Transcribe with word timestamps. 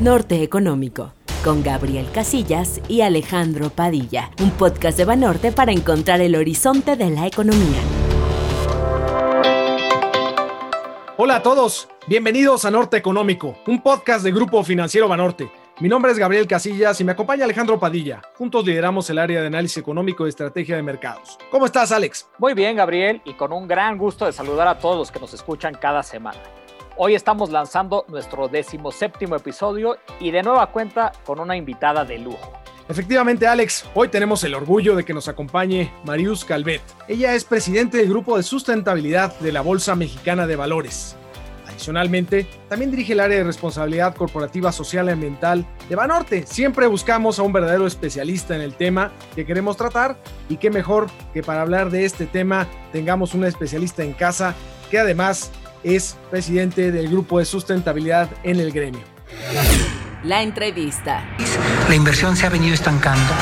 Norte 0.00 0.42
Económico, 0.42 1.12
con 1.44 1.62
Gabriel 1.62 2.08
Casillas 2.10 2.80
y 2.88 3.02
Alejandro 3.02 3.68
Padilla, 3.68 4.30
un 4.40 4.50
podcast 4.50 4.96
de 4.96 5.04
Banorte 5.04 5.52
para 5.52 5.72
encontrar 5.72 6.22
el 6.22 6.36
horizonte 6.36 6.96
de 6.96 7.10
la 7.10 7.26
economía. 7.26 7.82
Hola 11.18 11.36
a 11.36 11.42
todos, 11.42 11.86
bienvenidos 12.06 12.64
a 12.64 12.70
Norte 12.70 12.96
Económico, 12.96 13.58
un 13.66 13.82
podcast 13.82 14.24
de 14.24 14.32
Grupo 14.32 14.64
Financiero 14.64 15.06
Banorte. 15.06 15.52
Mi 15.80 15.88
nombre 15.90 16.12
es 16.12 16.18
Gabriel 16.18 16.46
Casillas 16.46 16.98
y 17.02 17.04
me 17.04 17.12
acompaña 17.12 17.44
Alejandro 17.44 17.78
Padilla. 17.78 18.22
Juntos 18.38 18.64
lideramos 18.64 19.10
el 19.10 19.18
área 19.18 19.42
de 19.42 19.48
análisis 19.48 19.76
económico 19.76 20.24
y 20.24 20.30
estrategia 20.30 20.76
de 20.76 20.82
mercados. 20.82 21.38
¿Cómo 21.50 21.66
estás, 21.66 21.92
Alex? 21.92 22.26
Muy 22.38 22.54
bien, 22.54 22.76
Gabriel, 22.76 23.20
y 23.26 23.34
con 23.34 23.52
un 23.52 23.68
gran 23.68 23.98
gusto 23.98 24.24
de 24.24 24.32
saludar 24.32 24.66
a 24.66 24.78
todos 24.78 24.96
los 24.96 25.10
que 25.10 25.20
nos 25.20 25.34
escuchan 25.34 25.74
cada 25.74 26.02
semana. 26.02 26.40
Hoy 27.02 27.14
estamos 27.14 27.48
lanzando 27.48 28.04
nuestro 28.08 28.46
decimoséptimo 28.48 29.34
episodio 29.34 29.96
y 30.20 30.32
de 30.32 30.42
nueva 30.42 30.66
cuenta 30.66 31.12
con 31.24 31.40
una 31.40 31.56
invitada 31.56 32.04
de 32.04 32.18
lujo. 32.18 32.52
Efectivamente, 32.90 33.46
Alex, 33.46 33.86
hoy 33.94 34.08
tenemos 34.08 34.44
el 34.44 34.54
orgullo 34.54 34.94
de 34.94 35.02
que 35.02 35.14
nos 35.14 35.26
acompañe 35.26 35.90
Marius 36.04 36.44
Calvet. 36.44 36.82
Ella 37.08 37.34
es 37.34 37.46
presidente 37.46 37.96
del 37.96 38.10
Grupo 38.10 38.36
de 38.36 38.42
Sustentabilidad 38.42 39.34
de 39.40 39.50
la 39.50 39.62
Bolsa 39.62 39.94
Mexicana 39.94 40.46
de 40.46 40.56
Valores. 40.56 41.16
Adicionalmente, 41.66 42.46
también 42.68 42.90
dirige 42.90 43.14
el 43.14 43.20
área 43.20 43.38
de 43.38 43.44
responsabilidad 43.44 44.14
corporativa 44.14 44.70
social 44.70 45.06
y 45.06 45.12
ambiental 45.12 45.64
de 45.88 45.96
Banorte. 45.96 46.46
Siempre 46.46 46.86
buscamos 46.86 47.38
a 47.38 47.42
un 47.42 47.54
verdadero 47.54 47.86
especialista 47.86 48.54
en 48.54 48.60
el 48.60 48.74
tema 48.74 49.10
que 49.34 49.46
queremos 49.46 49.78
tratar 49.78 50.18
y 50.50 50.58
qué 50.58 50.68
mejor 50.68 51.06
que 51.32 51.42
para 51.42 51.62
hablar 51.62 51.88
de 51.88 52.04
este 52.04 52.26
tema 52.26 52.68
tengamos 52.92 53.32
un 53.32 53.46
especialista 53.46 54.02
en 54.02 54.12
casa 54.12 54.54
que 54.90 54.98
además 54.98 55.50
es 55.82 56.16
presidente 56.30 56.92
del 56.92 57.08
grupo 57.08 57.38
de 57.38 57.44
sustentabilidad 57.44 58.28
en 58.42 58.60
el 58.60 58.72
gremio. 58.72 59.02
La 60.24 60.42
entrevista. 60.42 61.24
La 61.88 61.94
inversión 61.94 62.36
se 62.36 62.46
ha 62.46 62.50
venido 62.50 62.74
estancando. 62.74 63.32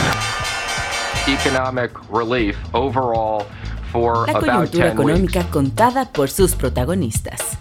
Economic 1.26 1.90
relief 2.10 2.56
overall 2.72 3.44
for 3.92 4.26
La 4.26 4.38
coyuntura 4.38 4.88
económica 4.88 5.44
contada 5.50 6.12
por 6.12 6.30
sus 6.30 6.54
protagonistas. 6.54 7.58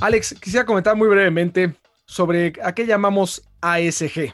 Alex, 0.00 0.34
quisiera 0.40 0.64
comentar 0.64 0.96
muy 0.96 1.08
brevemente 1.08 1.74
sobre 2.06 2.54
a 2.62 2.72
qué 2.72 2.86
llamamos 2.86 3.42
ASG. 3.60 4.32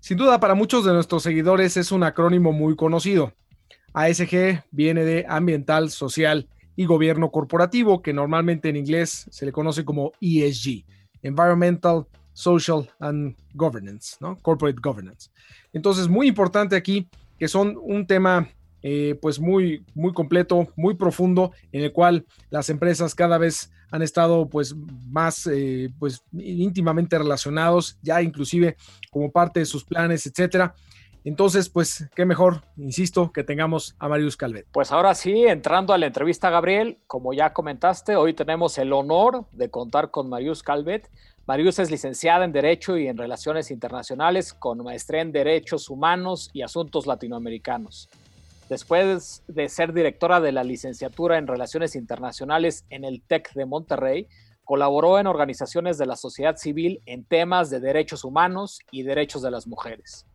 Sin 0.00 0.16
duda, 0.16 0.40
para 0.40 0.54
muchos 0.54 0.84
de 0.84 0.92
nuestros 0.92 1.22
seguidores 1.22 1.76
es 1.76 1.92
un 1.92 2.02
acrónimo 2.04 2.52
muy 2.52 2.74
conocido. 2.74 3.32
ASG 3.92 4.64
viene 4.70 5.04
de 5.04 5.26
ambiental, 5.28 5.90
social 5.90 6.48
y 6.76 6.86
gobierno 6.86 7.30
corporativo, 7.30 8.02
que 8.02 8.12
normalmente 8.12 8.68
en 8.68 8.76
inglés 8.76 9.26
se 9.30 9.46
le 9.46 9.52
conoce 9.52 9.84
como 9.84 10.12
ESG, 10.20 10.84
Environmental, 11.22 12.06
Social 12.32 12.90
and 12.98 13.36
Governance, 13.54 14.16
¿no? 14.20 14.36
Corporate 14.36 14.78
Governance. 14.82 15.30
Entonces, 15.72 16.08
muy 16.08 16.28
importante 16.28 16.76
aquí 16.76 17.08
que 17.38 17.48
son 17.48 17.76
un 17.80 18.06
tema 18.06 18.48
eh, 18.82 19.16
pues 19.20 19.38
muy, 19.38 19.84
muy 19.94 20.12
completo, 20.12 20.68
muy 20.76 20.94
profundo, 20.94 21.52
en 21.70 21.82
el 21.82 21.92
cual 21.92 22.26
las 22.50 22.68
empresas 22.68 23.14
cada 23.14 23.38
vez 23.38 23.70
han 23.92 24.02
estado 24.02 24.48
pues 24.48 24.74
más 25.08 25.46
eh, 25.46 25.92
pues 25.98 26.22
íntimamente 26.32 27.18
relacionados, 27.18 27.98
ya 28.02 28.22
inclusive 28.22 28.76
como 29.10 29.30
parte 29.30 29.60
de 29.60 29.66
sus 29.66 29.84
planes, 29.84 30.26
etcétera. 30.26 30.74
Entonces, 31.24 31.68
pues, 31.68 32.08
qué 32.16 32.24
mejor, 32.24 32.62
insisto, 32.76 33.30
que 33.32 33.44
tengamos 33.44 33.94
a 34.00 34.08
Marius 34.08 34.36
Calvet. 34.36 34.66
Pues 34.72 34.90
ahora 34.90 35.14
sí, 35.14 35.44
entrando 35.44 35.92
a 35.92 35.98
la 35.98 36.06
entrevista, 36.06 36.50
Gabriel, 36.50 36.98
como 37.06 37.32
ya 37.32 37.52
comentaste, 37.52 38.16
hoy 38.16 38.34
tenemos 38.34 38.76
el 38.78 38.92
honor 38.92 39.46
de 39.52 39.70
contar 39.70 40.10
con 40.10 40.28
Marius 40.28 40.64
Calvet. 40.64 41.08
Marius 41.46 41.78
es 41.78 41.90
licenciada 41.92 42.44
en 42.44 42.52
Derecho 42.52 42.96
y 42.96 43.06
en 43.06 43.16
Relaciones 43.16 43.70
Internacionales 43.70 44.52
con 44.52 44.82
maestría 44.82 45.20
en 45.20 45.30
Derechos 45.30 45.88
Humanos 45.90 46.50
y 46.52 46.62
Asuntos 46.62 47.06
Latinoamericanos. 47.06 48.08
Después 48.68 49.44
de 49.46 49.68
ser 49.68 49.92
directora 49.92 50.40
de 50.40 50.50
la 50.50 50.64
licenciatura 50.64 51.38
en 51.38 51.46
Relaciones 51.46 51.94
Internacionales 51.94 52.84
en 52.90 53.04
el 53.04 53.22
TEC 53.22 53.52
de 53.52 53.66
Monterrey, 53.66 54.28
colaboró 54.64 55.18
en 55.18 55.26
organizaciones 55.26 55.98
de 55.98 56.06
la 56.06 56.16
sociedad 56.16 56.56
civil 56.56 57.00
en 57.06 57.24
temas 57.24 57.70
de 57.70 57.78
derechos 57.78 58.24
humanos 58.24 58.80
y 58.90 59.02
derechos 59.02 59.42
de 59.42 59.50
las 59.50 59.66
mujeres. 59.66 60.26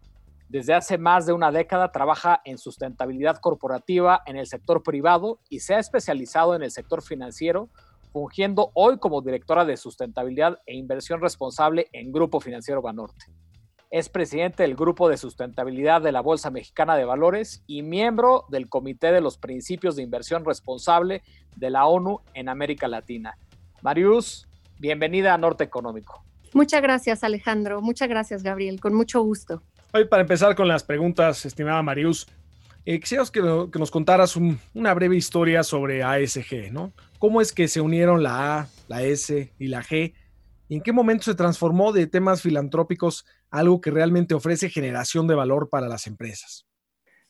Desde 0.50 0.74
hace 0.74 0.98
más 0.98 1.26
de 1.26 1.34
una 1.34 1.52
década 1.52 1.92
trabaja 1.92 2.42
en 2.46 2.58
sustentabilidad 2.58 3.38
corporativa 3.42 4.22
en 4.26 4.38
el 4.38 4.48
sector 4.48 4.82
privado 4.82 5.40
y 5.50 5.60
se 5.60 5.76
ha 5.76 5.80
especializado 5.80 6.56
en 6.56 6.64
el 6.64 6.72
sector 6.72 7.02
financiero, 7.02 7.70
fungiendo 8.14 8.72
hoy 8.74 8.98
como 8.98 9.22
directora 9.22 9.66
de 9.66 9.76
sustentabilidad 9.76 10.60
e 10.66 10.76
inversión 10.76 11.20
responsable 11.20 11.88
en 11.92 12.14
Grupo 12.14 12.40
Financiero 12.40 12.82
Banorte. 12.82 13.26
Es 13.92 14.08
presidente 14.08 14.64
del 14.64 14.76
Grupo 14.76 15.10
de 15.10 15.18
Sustentabilidad 15.18 16.02
de 16.02 16.14
la 16.14 16.22
Bolsa 16.22 16.50
Mexicana 16.50 16.96
de 16.96 17.04
Valores 17.04 17.64
y 17.68 17.84
miembro 17.84 18.46
del 18.50 18.70
Comité 18.70 19.12
de 19.12 19.22
los 19.22 19.38
Principios 19.38 19.98
de 19.98 20.04
Inversión 20.04 20.46
Responsable 20.46 21.24
de 21.58 21.70
la 21.70 21.86
ONU 21.88 22.22
en 22.34 22.48
América 22.48 22.88
Latina. 22.88 23.38
Marius, 23.82 24.48
bienvenida 24.80 25.34
a 25.34 25.38
Norte 25.38 25.66
Económico. 25.66 26.24
Muchas 26.54 26.82
gracias, 26.82 27.24
Alejandro. 27.26 27.82
Muchas 27.82 28.08
gracias, 28.08 28.44
Gabriel. 28.44 28.80
Con 28.80 28.94
mucho 28.94 29.22
gusto. 29.22 29.62
Hoy 29.94 30.06
para 30.06 30.22
empezar 30.22 30.54
con 30.56 30.68
las 30.68 30.84
preguntas, 30.84 31.46
estimada 31.46 31.82
Marius, 31.82 32.28
eh, 32.86 33.00
que, 33.00 33.80
nos 33.80 33.92
contaras 33.92 34.36
una 34.36 34.94
breve 34.94 35.16
historia 35.16 35.64
sobre 35.64 36.04
ASG, 36.04 36.72
¿no? 36.72 36.92
¿Cómo 37.20 37.42
es 37.42 37.54
que 37.54 37.68
se 37.68 37.80
unieron 37.80 38.22
la 38.22 38.60
A, 38.60 38.68
la 38.90 39.04
S 39.04 39.52
y 39.58 39.68
la 39.68 39.84
G? 39.84 40.14
¿Y 40.68 40.76
en 40.76 40.82
qué 40.82 40.92
momento 40.92 41.24
se 41.24 41.36
transformó 41.36 41.94
de 41.94 42.06
temas 42.06 42.42
filantrópicos 42.42 43.26
algo 43.50 43.80
que 43.80 43.92
realmente 43.92 44.34
ofrece 44.34 44.70
generación 44.70 45.26
de 45.26 45.36
valor 45.36 45.70
para 45.70 45.88
las 45.88 46.06
empresas? 46.06 46.66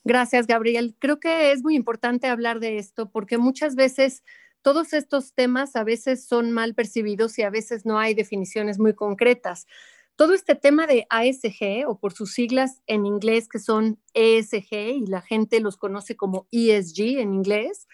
Gracias, 0.04 0.48
Gabriel. 0.48 0.96
Creo 1.00 1.20
que 1.20 1.52
es 1.52 1.62
muy 1.62 1.76
importante 1.76 2.28
hablar 2.28 2.60
de 2.60 2.78
esto 2.78 3.12
porque 3.12 3.38
muchas 3.38 3.76
veces 3.76 4.24
todos 4.64 4.94
estos 4.94 5.34
temas 5.34 5.76
a 5.76 5.84
veces 5.84 6.26
son 6.26 6.52
mal 6.52 6.74
percibidos 6.74 7.38
y 7.38 7.44
a 7.44 7.50
veces 7.50 7.86
no 7.86 8.00
hay 8.00 8.16
definiciones 8.16 8.80
muy 8.80 8.94
concretas. 8.94 9.68
Todo 10.18 10.34
este 10.34 10.56
tema 10.56 10.88
de 10.88 11.06
ASG 11.12 11.88
o 11.88 12.00
por 12.00 12.12
sus 12.12 12.34
siglas 12.34 12.82
en 12.88 13.06
inglés 13.06 13.48
que 13.48 13.60
son 13.60 14.00
ESG 14.16 14.74
y 14.74 15.06
la 15.06 15.22
gente 15.22 15.60
los 15.60 15.78
conoce 15.78 16.18
como 16.18 16.48
ESG 16.52 17.20
en 17.20 17.36
inglés, 17.36 17.88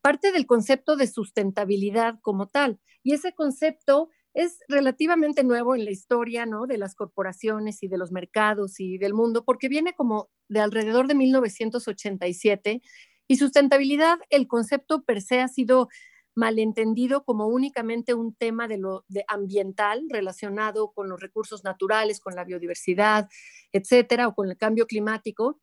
parte 0.00 0.32
del 0.32 0.46
concepto 0.46 0.96
de 0.96 1.06
sustentabilidad 1.06 2.20
como 2.22 2.48
tal. 2.48 2.80
Y 3.02 3.12
ese 3.12 3.34
concepto 3.34 4.08
es 4.32 4.60
relativamente 4.68 5.44
nuevo 5.44 5.74
en 5.74 5.84
la 5.84 5.90
historia 5.90 6.46
¿no? 6.46 6.66
de 6.66 6.78
las 6.78 6.94
corporaciones 6.94 7.82
y 7.82 7.88
de 7.88 7.98
los 7.98 8.12
mercados 8.12 8.80
y 8.80 8.96
del 8.96 9.12
mundo, 9.12 9.44
porque 9.44 9.68
viene 9.68 9.92
como 9.92 10.30
de 10.48 10.60
alrededor 10.60 11.06
de 11.06 11.16
1987 11.16 12.80
y 13.26 13.36
sustentabilidad, 13.36 14.16
el 14.30 14.48
concepto 14.48 15.02
per 15.04 15.20
se 15.20 15.40
ha 15.40 15.48
sido 15.48 15.90
malentendido 16.38 17.24
como 17.24 17.48
únicamente 17.48 18.14
un 18.14 18.32
tema 18.32 18.68
de 18.68 18.78
lo 18.78 19.04
ambiental 19.26 20.04
relacionado 20.08 20.92
con 20.92 21.08
los 21.08 21.20
recursos 21.20 21.64
naturales, 21.64 22.20
con 22.20 22.36
la 22.36 22.44
biodiversidad, 22.44 23.28
etcétera, 23.72 24.28
o 24.28 24.34
con 24.34 24.48
el 24.48 24.56
cambio 24.56 24.86
climático. 24.86 25.60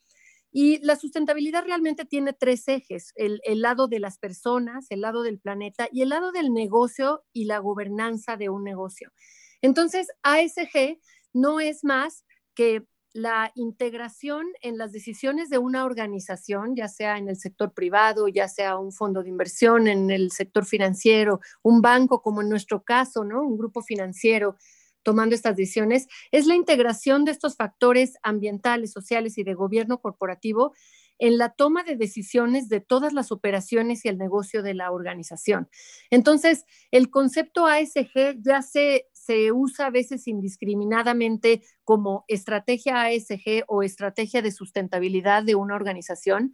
Y 0.52 0.80
la 0.86 0.98
sustentabilidad 0.98 1.64
realmente 1.64 2.04
tiene 2.04 2.34
tres 2.34 2.68
ejes, 2.68 3.14
el, 3.16 3.40
lado 3.62 3.88
de 3.88 4.00
las 4.00 4.18
personas, 4.18 4.88
el 4.90 5.00
lado 5.00 5.24
del 5.24 5.40
planeta 5.40 5.88
y 5.94 6.02
el 6.02 6.10
lado 6.10 6.34
del 6.34 6.54
negocio 6.54 7.24
y 7.32 7.46
la 7.46 7.60
gobernanza 7.60 8.36
de 8.36 8.50
un 8.50 8.66
negocio. 8.66 9.14
Entonces, 9.62 10.08
ASG 10.24 11.00
no 11.34 11.62
es 11.62 11.86
más 11.86 12.26
que 12.54 12.86
la 13.16 13.54
integración 13.56 14.46
en 14.62 14.78
las 14.78 14.92
decisiones 14.92 15.50
de 15.50 15.58
una 15.58 15.86
organización, 15.86 16.76
ya 16.76 16.90
sea 16.90 17.18
en 17.18 17.30
el 17.30 17.38
sector 17.38 17.74
privado, 17.74 18.28
ya 18.28 18.50
sea 18.50 18.78
un 18.78 18.92
fondo 18.92 19.24
de 19.24 19.30
inversión 19.30 19.88
en 19.88 20.12
el 20.12 20.32
sector 20.32 20.66
financiero, 20.66 21.40
un 21.64 21.82
banco 21.82 22.22
como 22.22 22.42
en 22.42 22.50
nuestro 22.50 22.84
caso, 22.84 23.24
¿no? 23.24 23.42
Un 23.42 23.58
grupo 23.58 23.82
financiero 23.82 24.58
tomando 25.02 25.34
estas 25.34 25.56
decisiones, 25.56 26.08
es 26.32 26.46
la 26.46 26.56
integración 26.56 27.24
de 27.24 27.32
estos 27.32 27.56
factores 27.56 28.18
ambientales, 28.22 28.92
sociales 28.92 29.38
y 29.38 29.44
de 29.44 29.54
gobierno 29.54 30.02
corporativo 30.02 30.74
en 31.20 31.38
la 31.38 31.50
toma 31.50 31.84
de 31.84 31.96
decisiones 31.96 32.70
de 32.70 32.82
todas 32.82 33.14
las 33.14 33.32
operaciones 33.32 34.04
y 34.04 34.10
el 34.10 34.18
negocio 34.18 34.64
de 34.64 34.74
la 34.74 34.92
organización. 34.92 35.70
Entonces, 36.10 36.66
el 36.92 37.10
concepto 37.10 37.68
ASG 37.68 38.42
ya 38.42 38.62
se, 38.62 39.08
se 39.26 39.52
usa 39.52 39.88
a 39.88 39.90
veces 39.90 40.28
indiscriminadamente 40.28 41.64
como 41.84 42.26
estrategia 42.28 43.02
ASG 43.02 43.64
o 43.68 43.82
estrategia 43.82 44.42
de 44.42 44.52
sustentabilidad 44.52 45.44
de 45.44 45.56
una 45.56 45.76
organización. 45.76 46.54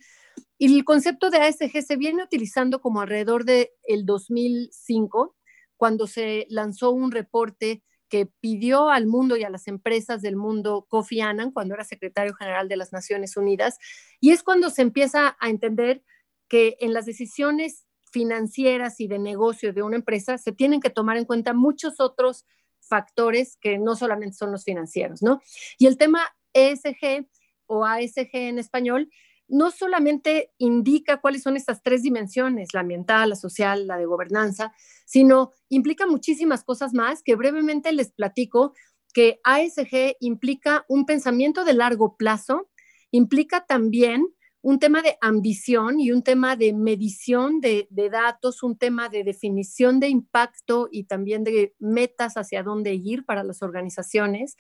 Y 0.58 0.74
el 0.78 0.86
concepto 0.86 1.30
de 1.30 1.40
ASG 1.40 1.82
se 1.82 1.98
viene 1.98 2.24
utilizando 2.24 2.80
como 2.80 3.02
alrededor 3.02 3.44
del 3.44 3.70
el 3.84 4.06
2005, 4.06 5.36
cuando 5.76 6.08
se 6.08 6.46
lanzó 6.50 6.92
un 6.92 7.12
reporte 7.12 7.84
que 8.08 8.28
pidió 8.40 8.90
al 8.90 9.08
mundo 9.08 9.36
y 9.36 9.44
a 9.44 9.50
las 9.50 9.68
empresas 9.68 10.22
del 10.22 10.36
mundo 10.36 10.86
Kofi 10.90 11.22
Annan 11.22 11.52
cuando 11.52 11.74
era 11.74 11.84
secretario 11.84 12.34
general 12.36 12.68
de 12.68 12.78
las 12.78 12.94
Naciones 12.94 13.36
Unidas. 13.36 13.80
Y 14.20 14.32
es 14.32 14.44
cuando 14.44 14.70
se 14.70 14.82
empieza 14.82 15.36
a 15.40 15.50
entender 15.50 16.04
que 16.48 16.78
en 16.82 16.94
las 16.94 17.06
decisiones 17.06 17.86
financieras 18.12 19.00
y 19.00 19.08
de 19.08 19.20
negocio 19.20 19.74
de 19.74 19.82
una 19.82 19.96
empresa 19.96 20.38
se 20.38 20.52
tienen 20.52 20.82
que 20.82 20.90
tomar 20.90 21.18
en 21.18 21.26
cuenta 21.26 21.54
muchos 21.54 22.00
otros 22.00 22.46
factores 22.92 23.58
que 23.62 23.78
no 23.78 23.96
solamente 23.96 24.36
son 24.36 24.52
los 24.52 24.66
financieros, 24.66 25.24
¿no? 25.24 25.42
Y 25.80 25.88
el 25.88 25.98
tema 25.98 26.20
ESG 26.54 27.26
o 27.66 27.86
ASG 27.86 28.30
en 28.34 28.60
español 28.60 29.10
no 29.48 29.72
solamente 29.72 30.52
indica 30.58 31.22
cuáles 31.22 31.44
son 31.44 31.56
estas 31.56 31.82
tres 31.82 32.04
dimensiones, 32.04 32.74
la 32.74 32.82
ambiental, 32.82 33.30
la 33.30 33.36
social, 33.36 33.88
la 33.88 33.98
de 33.98 34.06
gobernanza, 34.06 34.74
sino 35.06 35.52
implica 35.70 36.06
muchísimas 36.06 36.64
cosas 36.64 36.94
más 36.94 37.24
que 37.24 37.36
brevemente 37.36 37.92
les 37.94 38.12
platico 38.12 38.74
que 39.14 39.40
ASG 39.44 40.18
implica 40.20 40.86
un 40.88 41.06
pensamiento 41.06 41.64
de 41.64 41.74
largo 41.74 42.18
plazo, 42.18 42.70
implica 43.12 43.66
también 43.66 44.26
un 44.62 44.80
tema 44.80 45.02
de 45.02 45.18
ambición 45.22 46.00
y 46.00 46.12
un 46.12 46.24
tema 46.24 46.56
de 46.56 46.74
medición 46.74 47.62
de, 47.62 47.88
datos, 48.12 48.62
un 48.64 48.78
tema 48.78 49.10
de 49.10 49.24
definición 49.24 50.00
de 50.00 50.10
impacto 50.10 50.88
y 50.92 51.06
también 51.06 51.44
de 51.44 51.74
metas 51.80 52.36
hacia 52.36 52.62
dónde 52.62 52.94
ir 52.94 53.26
para 53.26 53.44
las 53.44 53.64
organizaciones. 53.64 54.58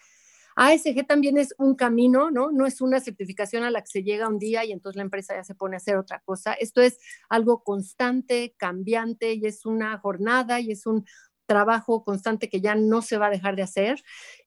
ASG 0.55 1.07
también 1.07 1.37
es 1.37 1.53
un 1.57 1.75
camino, 1.75 2.29
¿no? 2.29 2.51
No 2.51 2.65
es 2.65 2.81
una 2.81 2.99
certificación 2.99 3.63
a 3.63 3.71
la 3.71 3.81
que 3.81 3.87
se 3.87 4.03
llega 4.03 4.27
un 4.27 4.37
día 4.37 4.65
y 4.65 4.71
entonces 4.71 4.97
la 4.97 5.03
empresa 5.03 5.35
ya 5.35 5.43
se 5.43 5.55
pone 5.55 5.75
a 5.75 5.77
hacer 5.77 5.95
otra 5.97 6.21
cosa. 6.25 6.53
Esto 6.53 6.81
es 6.81 6.99
algo 7.29 7.63
constante, 7.63 8.53
cambiante 8.57 9.33
y 9.33 9.45
es 9.45 9.65
una 9.65 9.97
jornada 9.99 10.59
y 10.59 10.71
es 10.71 10.85
un 10.85 11.05
trabajo 11.51 12.05
constante 12.05 12.47
que 12.47 12.61
ya 12.61 12.75
no 12.75 13.01
se 13.01 13.17
va 13.17 13.27
a 13.27 13.29
dejar 13.29 13.57
de 13.57 13.63
hacer 13.63 14.01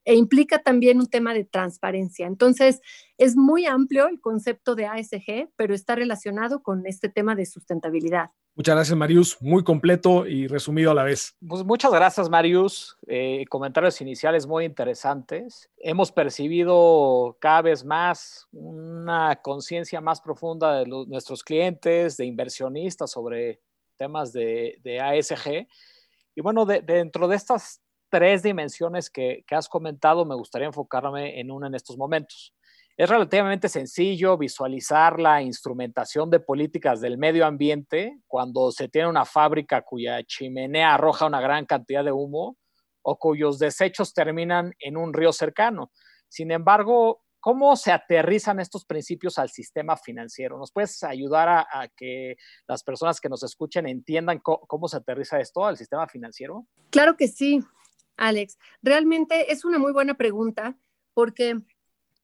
e 0.06 0.14
implica 0.14 0.60
también 0.62 1.00
un 1.00 1.06
tema 1.06 1.34
de 1.34 1.44
transparencia. 1.44 2.26
Entonces, 2.26 2.80
es 3.18 3.36
muy 3.36 3.66
amplio 3.66 4.08
el 4.08 4.22
concepto 4.22 4.74
de 4.74 4.86
ASG, 4.86 5.50
pero 5.54 5.74
está 5.74 5.96
relacionado 5.96 6.62
con 6.62 6.86
este 6.86 7.10
tema 7.10 7.34
de 7.34 7.44
sustentabilidad. 7.44 8.30
Muchas 8.54 8.74
gracias, 8.74 8.96
Marius. 8.96 9.36
Muy 9.42 9.62
completo 9.64 10.26
y 10.26 10.46
resumido 10.46 10.92
a 10.92 10.94
la 10.94 11.04
vez. 11.04 11.36
Pues 11.46 11.62
muchas 11.62 11.92
gracias, 11.92 12.30
Marius. 12.30 12.96
Eh, 13.06 13.44
comentarios 13.50 14.00
iniciales 14.00 14.46
muy 14.46 14.64
interesantes. 14.64 15.68
Hemos 15.76 16.10
percibido 16.10 17.36
cada 17.38 17.60
vez 17.60 17.84
más 17.84 18.48
una 18.50 19.36
conciencia 19.42 20.00
más 20.00 20.22
profunda 20.22 20.78
de 20.78 20.86
nuestros 20.86 21.44
clientes, 21.44 22.16
de 22.16 22.24
inversionistas 22.24 23.10
sobre 23.10 23.60
temas 23.98 24.32
de, 24.32 24.78
de 24.82 25.00
ASG 25.00 25.66
y 26.34 26.40
bueno, 26.40 26.66
dentro 26.66 27.28
de 27.28 27.36
estas 27.36 27.80
tres 28.10 28.42
dimensiones 28.42 29.10
que, 29.10 29.44
has 29.50 29.68
comentado, 29.68 30.24
me 30.24 30.34
gustaría 30.34 30.68
enfocarme 30.68 31.40
en 31.40 31.50
una 31.50 31.66
en 31.66 31.74
estos 31.74 31.96
momentos. 31.96 32.54
Es 32.96 33.10
relativamente 33.10 33.68
sencillo 33.68 34.38
visualizar 34.38 35.18
la 35.18 35.42
instrumentación 35.42 36.30
de 36.30 36.38
políticas 36.38 37.00
del 37.00 37.18
medio 37.18 37.44
ambiente 37.44 38.20
cuando 38.28 38.70
se 38.70 38.88
tiene 38.88 39.08
una 39.08 39.24
fábrica 39.24 39.82
cuya 39.82 40.22
chimenea 40.22 40.94
arroja 40.94 41.26
una 41.26 41.40
gran 41.40 41.66
cantidad 41.66 42.04
de 42.04 42.12
humo 42.12 42.56
o 43.02 43.18
cuyos 43.18 43.58
desechos 43.58 44.14
terminan 44.14 44.72
en 44.78 44.96
un 44.96 45.12
río 45.12 45.32
cercano. 45.32 45.90
Sin 46.28 46.52
embargo, 46.52 47.23
¿Cómo 47.44 47.76
se 47.76 47.92
aterrizan 47.92 48.58
estos 48.58 48.86
principios 48.86 49.38
al 49.38 49.50
sistema 49.50 49.98
financiero? 49.98 50.56
¿Nos 50.56 50.72
puedes 50.72 51.02
ayudar 51.02 51.46
a, 51.50 51.88
que 51.94 52.36
las 52.66 52.82
personas 52.82 53.20
que 53.20 53.28
nos 53.28 53.42
escuchen 53.42 53.86
entiendan 53.86 54.38
cómo, 54.38 54.88
se 54.88 54.96
aterriza 54.96 55.38
esto 55.38 55.62
al 55.66 55.76
sistema 55.76 56.08
financiero? 56.08 56.66
Claro 56.88 57.18
que 57.18 57.28
sí, 57.28 57.60
Alex. 58.16 58.56
Realmente 58.80 59.52
es 59.52 59.66
una 59.66 59.78
muy 59.78 59.92
buena 59.92 60.14
pregunta 60.14 60.78
porque 61.12 61.60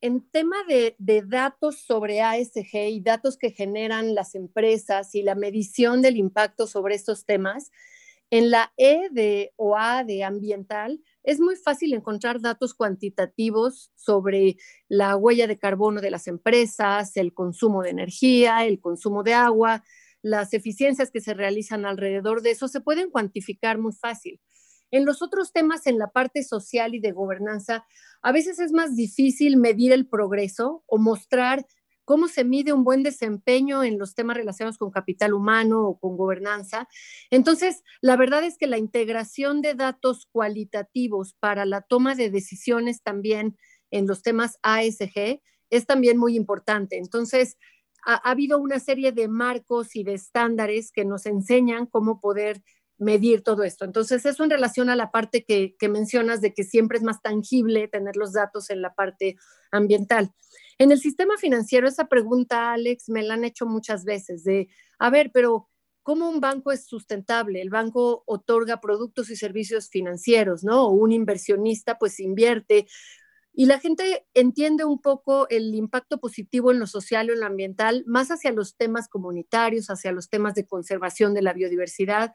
en 0.01 0.27
tema 0.27 0.55
de, 0.67 0.95
datos 1.27 1.81
sobre 1.81 2.23
ASG 2.23 2.89
y 2.89 3.01
datos 3.01 3.37
que 3.37 3.51
generan 3.51 4.15
las 4.15 4.33
empresas 4.33 5.13
y 5.13 5.21
la 5.21 5.35
medición 5.35 6.01
del 6.01 6.17
impacto 6.17 6.65
sobre 6.65 6.95
estos 6.95 7.25
temas, 7.25 7.69
en 8.31 8.49
la 8.49 8.73
E 8.77 9.09
de 9.11 9.51
o 9.57 9.77
A 9.77 10.03
de 10.05 10.23
ambiental, 10.23 11.01
es 11.21 11.39
muy 11.39 11.57
fácil 11.57 11.93
encontrar 11.93 12.39
datos 12.39 12.73
cuantitativos 12.73 13.91
sobre 13.95 14.55
la 14.87 15.17
huella 15.17 15.47
de 15.47 15.59
carbono 15.59 15.99
de 15.99 16.11
las 16.11 16.27
empresas, 16.27 17.15
el 17.17 17.33
consumo 17.33 17.83
de 17.83 17.89
energía, 17.89 18.65
el 18.65 18.79
consumo 18.79 19.21
de 19.23 19.33
agua, 19.33 19.83
las 20.21 20.53
eficiencias 20.53 21.11
que 21.11 21.19
se 21.19 21.33
realizan 21.33 21.85
alrededor 21.85 22.41
de 22.41 22.51
eso, 22.51 22.69
se 22.69 22.79
pueden 22.79 23.11
cuantificar 23.11 23.77
muy 23.77 23.91
fácil. 23.91 24.39
En 24.91 25.05
los 25.05 25.21
otros 25.21 25.51
temas, 25.51 25.85
en 25.85 25.97
la 25.97 26.07
parte 26.07 26.43
social 26.43 26.95
y 26.95 26.99
de 26.99 27.11
gobernanza, 27.11 27.85
a 28.21 28.31
veces 28.31 28.59
es 28.59 28.71
más 28.71 28.95
difícil 28.95 29.57
medir 29.57 29.91
el 29.91 30.07
progreso 30.07 30.83
o 30.87 30.97
mostrar 30.97 31.65
cómo 32.05 32.27
se 32.27 32.43
mide 32.43 32.73
un 32.73 32.83
buen 32.83 33.03
desempeño 33.03 33.83
en 33.83 33.97
los 33.97 34.15
temas 34.15 34.37
relacionados 34.37 34.77
con 34.77 34.91
capital 34.91 35.33
humano 35.33 35.83
o 35.83 35.99
con 35.99 36.17
gobernanza. 36.17 36.87
Entonces, 37.29 37.83
la 38.01 38.17
verdad 38.17 38.43
es 38.43 38.57
que 38.57 38.67
la 38.67 38.77
integración 38.77 39.61
de 39.61 39.75
datos 39.75 40.27
cualitativos 40.31 41.35
para 41.39 41.65
la 41.65 41.81
toma 41.81 42.15
de 42.15 42.29
decisiones 42.29 43.01
también 43.01 43.57
en 43.91 44.07
los 44.07 44.23
temas 44.23 44.57
ASG 44.63 45.41
es 45.69 45.85
también 45.85 46.17
muy 46.17 46.35
importante. 46.35 46.97
Entonces, 46.97 47.57
ha, 48.05 48.15
habido 48.29 48.59
una 48.59 48.79
serie 48.79 49.11
de 49.11 49.27
marcos 49.27 49.95
y 49.95 50.03
de 50.03 50.13
estándares 50.13 50.91
que 50.91 51.05
nos 51.05 51.25
enseñan 51.25 51.85
cómo 51.85 52.19
poder 52.19 52.61
medir 52.97 53.41
todo 53.41 53.63
esto. 53.63 53.83
Entonces, 53.83 54.25
eso 54.25 54.43
en 54.43 54.51
relación 54.51 54.89
a 54.89 54.95
la 54.95 55.11
parte 55.11 55.43
que, 55.43 55.75
mencionas 55.89 56.39
de 56.39 56.53
que 56.53 56.63
siempre 56.63 56.99
es 56.99 57.03
más 57.03 57.21
tangible 57.21 57.87
tener 57.87 58.15
los 58.15 58.33
datos 58.33 58.69
en 58.69 58.81
la 58.81 58.93
parte 58.93 59.37
ambiental. 59.71 60.31
En 60.81 60.91
el 60.91 60.99
sistema 60.99 61.37
financiero, 61.37 61.87
esa 61.87 62.07
pregunta, 62.07 62.73
Alex, 62.73 63.07
me 63.09 63.21
la 63.21 63.35
han 63.35 63.43
hecho 63.43 63.67
muchas 63.67 64.03
veces 64.03 64.43
de, 64.43 64.67
a 64.97 65.11
ver, 65.11 65.29
pero 65.31 65.69
¿cómo 66.01 66.27
un 66.27 66.39
banco 66.39 66.71
es 66.71 66.87
sustentable? 66.87 67.61
El 67.61 67.69
banco 67.69 68.23
otorga 68.25 68.81
productos 68.81 69.29
y 69.29 69.35
servicios 69.35 69.91
financieros, 69.91 70.63
¿no? 70.63 70.89
Un 70.89 71.11
inversionista 71.11 71.99
pues 71.99 72.19
invierte. 72.19 72.87
Y 73.53 73.67
la 73.67 73.79
gente 73.79 74.25
entiende 74.33 74.83
un 74.83 74.99
poco 74.99 75.47
el 75.49 75.75
impacto 75.75 76.19
positivo 76.19 76.71
en 76.71 76.79
lo 76.79 76.87
social 76.87 77.29
o 77.29 77.33
en 77.33 77.41
lo 77.41 77.45
ambiental, 77.45 78.03
más 78.07 78.31
hacia 78.31 78.51
los 78.51 78.75
temas 78.75 79.07
comunitarios, 79.07 79.91
hacia 79.91 80.11
los 80.11 80.29
temas 80.29 80.55
de 80.55 80.65
conservación 80.65 81.35
de 81.35 81.43
la 81.43 81.53
biodiversidad. 81.53 82.33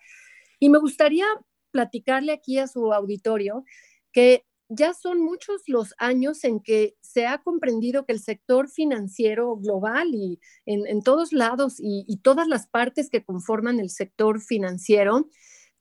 Y 0.60 0.68
me 0.68 0.78
gustaría 0.78 1.26
platicarle 1.72 2.30
aquí 2.30 2.60
a 2.60 2.68
su 2.68 2.92
auditorio 2.92 3.64
que 4.12 4.46
ya 4.68 4.94
son 4.94 5.20
muchos 5.20 5.62
los 5.66 5.94
años 5.98 6.42
en 6.44 6.60
que 6.60 6.96
se 7.00 7.26
ha 7.26 7.38
comprendido 7.38 8.04
que 8.04 8.12
el 8.12 8.20
sector 8.20 8.68
financiero 8.68 9.56
global 9.56 10.08
y 10.12 10.40
en, 10.64 11.02
todos 11.02 11.32
lados 11.32 11.76
y, 11.78 12.20
todas 12.22 12.48
las 12.48 12.66
partes 12.66 13.08
que 13.08 13.24
conforman 13.24 13.78
el 13.78 13.90
sector 13.90 14.40
financiero 14.40 15.28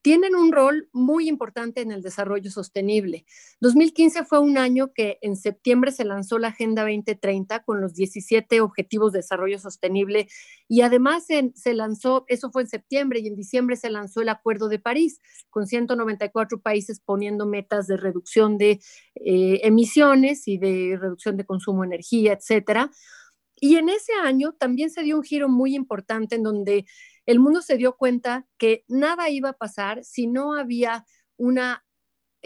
tienen 0.06 0.36
un 0.36 0.52
rol 0.52 0.88
muy 0.94 1.28
importante 1.28 1.81
en 1.81 1.92
el 1.92 2.04
desarrollo 2.04 2.52
sostenible. 2.52 3.25
2015 3.62 4.24
fue 4.24 4.40
un 4.40 4.60
año 4.60 4.94
que 4.94 5.18
en 5.24 5.36
septiembre 5.36 5.92
se 5.92 6.06
lanzó 6.06 6.38
la 6.38 6.50
Agenda 6.50 6.83
2030 6.83 7.64
con 7.64 7.81
los 7.81 7.95
17 7.95 8.62
Objetivos 8.62 9.14
de 9.14 9.19
Desarrollo 9.19 9.57
Sostenible 9.57 10.28
y 10.68 10.81
además 10.81 11.26
se 11.26 11.74
lanzó, 11.74 12.24
eso 12.28 12.52
fue 12.52 12.62
en 12.62 12.68
septiembre 12.68 13.19
y 13.19 13.26
en 13.26 13.35
diciembre 13.35 13.78
se 13.78 13.90
lanzó 13.90 14.21
el 14.21 14.30
Acuerdo 14.30 14.69
de 14.69 14.78
París 14.78 15.21
con 15.50 15.66
194 15.66 16.62
países 16.62 17.00
poniendo 17.00 17.47
metas 17.47 17.88
de 17.88 17.97
reducción 17.97 18.59
de 18.59 18.80
eh, 19.16 19.62
emisiones 19.64 20.47
y 20.47 20.59
de 20.59 21.00
reducción 21.02 21.35
de 21.35 21.45
consumo 21.45 21.81
de 21.81 21.88
energía, 21.88 22.33
etcétera. 22.33 22.92
Y 23.56 23.78
en 23.78 23.90
ese 23.90 24.12
año 24.21 24.54
también 24.54 24.92
se 24.92 25.02
dio 25.02 25.18
un 25.18 25.24
giro 25.24 25.50
muy 25.50 25.76
importante 25.76 26.35
en 26.35 26.44
donde 26.44 26.85
el 27.25 27.39
mundo 27.39 27.61
se 27.61 27.77
dio 27.77 27.95
cuenta 27.95 28.47
que 28.57 28.83
nada 28.87 29.29
iba 29.29 29.49
a 29.49 29.57
pasar 29.57 30.03
si 30.03 30.27
no 30.27 30.53
había 30.53 31.05
una 31.37 31.85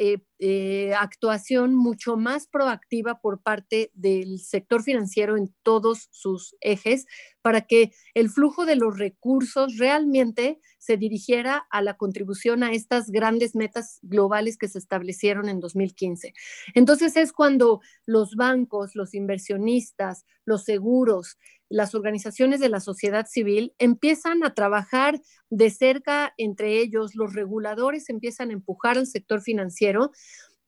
eh, 0.01 0.19
eh, 0.39 0.93
actuación 0.93 1.75
mucho 1.75 2.15
más 2.15 2.48
proactiva 2.48 3.19
por 3.19 3.41
parte 3.41 3.91
del 3.93 4.39
sector 4.39 4.81
financiero 4.81 5.36
en 5.36 5.53
todos 5.62 6.07
sus 6.12 6.55
ejes 6.62 7.05
para 7.50 7.62
que 7.62 7.91
el 8.13 8.29
flujo 8.29 8.68
de 8.68 8.75
los 8.75 9.00
recursos 9.00 9.79
realmente 9.79 10.60
se 10.77 10.98
dirigiera 10.98 11.65
a 11.72 11.82
la 11.82 11.98
contribución 11.98 12.62
a 12.62 12.74
estas 12.74 13.10
grandes 13.10 13.56
metas 13.56 13.98
globales 14.03 14.56
que 14.56 14.68
se 14.68 14.77
establecieron 14.77 15.50
en 15.50 15.60
2015. 15.60 16.36
Entonces 16.75 17.18
es 17.18 17.34
cuando 17.34 17.82
los 18.06 18.36
bancos, 18.36 18.94
los 18.94 19.15
inversionistas, 19.15 20.27
los 20.46 20.63
seguros, 20.63 21.39
las 21.70 21.96
organizaciones 21.96 22.60
de 22.60 22.70
la 22.70 22.82
sociedad 22.82 23.25
civil 23.25 23.74
empiezan 23.79 24.44
a 24.44 24.53
trabajar 24.53 25.20
de 25.50 25.72
cerca 25.72 26.36
entre 26.38 26.77
ellos, 26.77 27.15
los 27.15 27.34
reguladores 27.34 28.12
empiezan 28.12 28.51
a 28.51 28.53
empujar 28.53 29.00
al 29.00 29.08
sector 29.08 29.41
financiero 29.41 30.12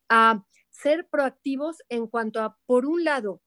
a 0.09 0.43
ser 0.71 1.07
proactivos 1.11 1.77
en 1.89 2.07
cuanto 2.07 2.41
a, 2.41 2.57
por 2.65 2.87
un 2.87 3.03
lado, 3.03 3.39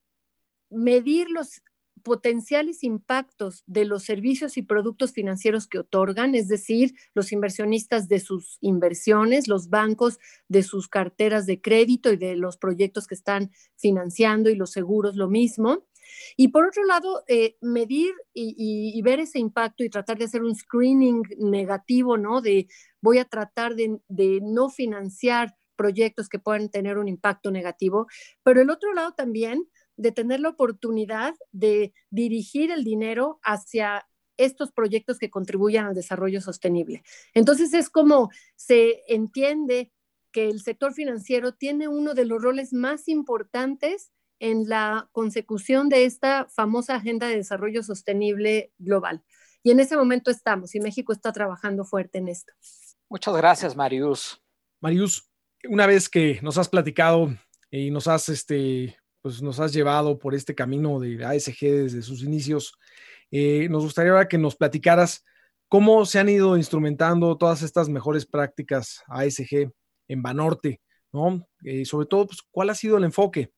medir 0.71 1.29
los 1.31 1.61
potenciales 2.05 2.85
impactos 2.85 3.65
de 3.67 3.85
los 3.85 4.05
servicios 4.05 4.57
y 4.57 4.63
productos 4.63 5.13
financieros 5.13 5.67
que 5.67 5.81
otorgan, 5.81 6.35
es 6.35 6.47
decir, 6.47 6.95
los 7.15 7.33
inversionistas 7.33 8.07
de 8.09 8.21
sus 8.21 8.59
inversiones, 8.61 9.49
los 9.49 9.71
bancos 9.71 10.19
de 10.49 10.63
sus 10.63 10.87
carteras 10.89 11.47
de 11.47 11.61
crédito 11.61 12.13
y 12.13 12.17
de 12.17 12.37
los 12.37 12.57
proyectos 12.57 13.09
que 13.09 13.15
están 13.15 13.51
financiando 13.77 14.51
y 14.51 14.55
los 14.55 14.71
seguros 14.71 15.17
lo 15.17 15.29
mismo. 15.29 15.87
Y 16.37 16.49
por 16.49 16.67
otro 16.67 16.85
lado, 16.85 17.25
eh, 17.27 17.57
medir 17.61 18.13
y, 18.33 19.01
ver 19.03 19.21
ese 19.21 19.39
impacto 19.39 19.85
y 19.85 19.91
tratar 19.91 20.19
de 20.19 20.25
hacer 20.25 20.43
un 20.43 20.55
screening 20.55 21.23
negativo, 21.39 22.17
¿no? 22.17 22.41
De 22.41 22.69
voy 23.01 23.19
a 23.19 23.25
tratar 23.25 23.75
de, 23.75 23.99
no 24.43 24.71
financiar 24.71 25.57
proyectos 25.77 26.29
que 26.29 26.39
puedan 26.39 26.69
tener 26.69 26.99
un 26.99 27.09
impacto 27.09 27.51
negativo, 27.51 28.07
pero 28.43 28.61
el 28.61 28.71
otro 28.71 28.93
lado 28.95 29.13
también 29.13 29.65
de 29.97 30.13
tener 30.13 30.41
la 30.41 30.51
oportunidad 30.51 31.35
de 31.53 31.93
dirigir 32.11 32.71
el 32.71 32.85
dinero 32.85 33.39
hacia 33.43 34.07
estos 34.37 34.73
proyectos 34.73 35.19
que 35.19 35.31
contribuyan 35.31 35.87
al 35.87 35.95
desarrollo 35.95 36.41
sostenible. 36.41 37.03
Entonces 37.35 37.73
es 37.75 37.89
como 37.89 38.31
se 38.57 39.03
entiende 39.07 39.93
que 40.33 40.49
el 40.49 40.61
sector 40.61 40.93
financiero 40.93 41.55
tiene 41.55 41.87
uno 41.87 42.15
de 42.15 42.25
los 42.25 42.43
roles 42.43 42.73
más 42.73 43.09
importantes 43.09 44.11
en 44.41 44.69
la 44.69 45.09
consecución 45.13 45.89
de 45.89 46.05
esta 46.05 46.47
famosa 46.49 46.97
Agenda 46.97 47.29
de 47.29 47.37
Desarrollo 47.37 47.83
Sostenible 47.83 48.73
Global. 48.79 49.23
Y 49.63 49.71
en 49.71 49.81
ese 49.81 49.97
momento 49.97 50.31
estamos 50.31 50.75
y 50.75 50.81
México 50.81 51.13
está 51.13 51.33
trabajando 51.33 51.85
fuerte 51.85 52.19
en 52.19 52.29
esto. 52.29 52.53
Muchas 53.09 53.37
gracias, 53.37 53.77
Marius. 53.77 54.43
Marius, 54.81 55.31
una 55.69 55.87
vez 55.87 56.09
que 56.09 56.41
nos 56.43 56.59
has 56.59 56.69
platicado 56.69 57.29
y 57.71 57.91
nos 57.91 58.09
has, 58.09 58.29
este, 58.29 58.99
pues 59.25 59.40
nos 59.40 59.59
has 59.59 59.73
llevado 59.73 60.19
por 60.19 60.35
este 60.35 60.54
camino 60.54 61.00
de 61.00 61.25
ASG 61.25 61.59
desde 61.61 62.02
sus 62.02 62.23
inicios, 62.23 62.75
eh, 63.31 63.71
nos 63.71 63.83
gustaría 63.83 64.28
que 64.28 64.37
nos 64.37 64.54
platicaras 64.54 65.25
cómo 65.66 66.04
se 66.04 66.19
han 66.19 66.28
ido 66.28 66.59
instrumentando 66.59 67.35
todas 67.38 67.62
estas 67.62 67.88
mejores 67.88 68.26
prácticas 68.26 69.02
ASG 69.07 69.73
en 70.09 70.23
Banorte, 70.23 70.83
¿no? 71.11 71.49
Y 71.62 71.81
eh, 71.81 71.85
sobre 71.87 72.07
todo, 72.07 72.26
pues, 72.26 72.40
¿cuál 72.50 72.69
ha 72.69 72.75
sido 72.75 72.99
el 72.99 73.04
enfoque? 73.04 73.50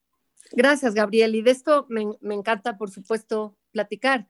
Gracias, 0.52 0.94
Gabriel. 0.94 1.34
Y 1.34 1.42
de 1.42 1.50
esto 1.50 1.84
me, 1.88 2.06
me 2.20 2.36
encanta, 2.36 2.78
por 2.78 2.92
supuesto, 2.92 3.56
platicar. 3.72 4.28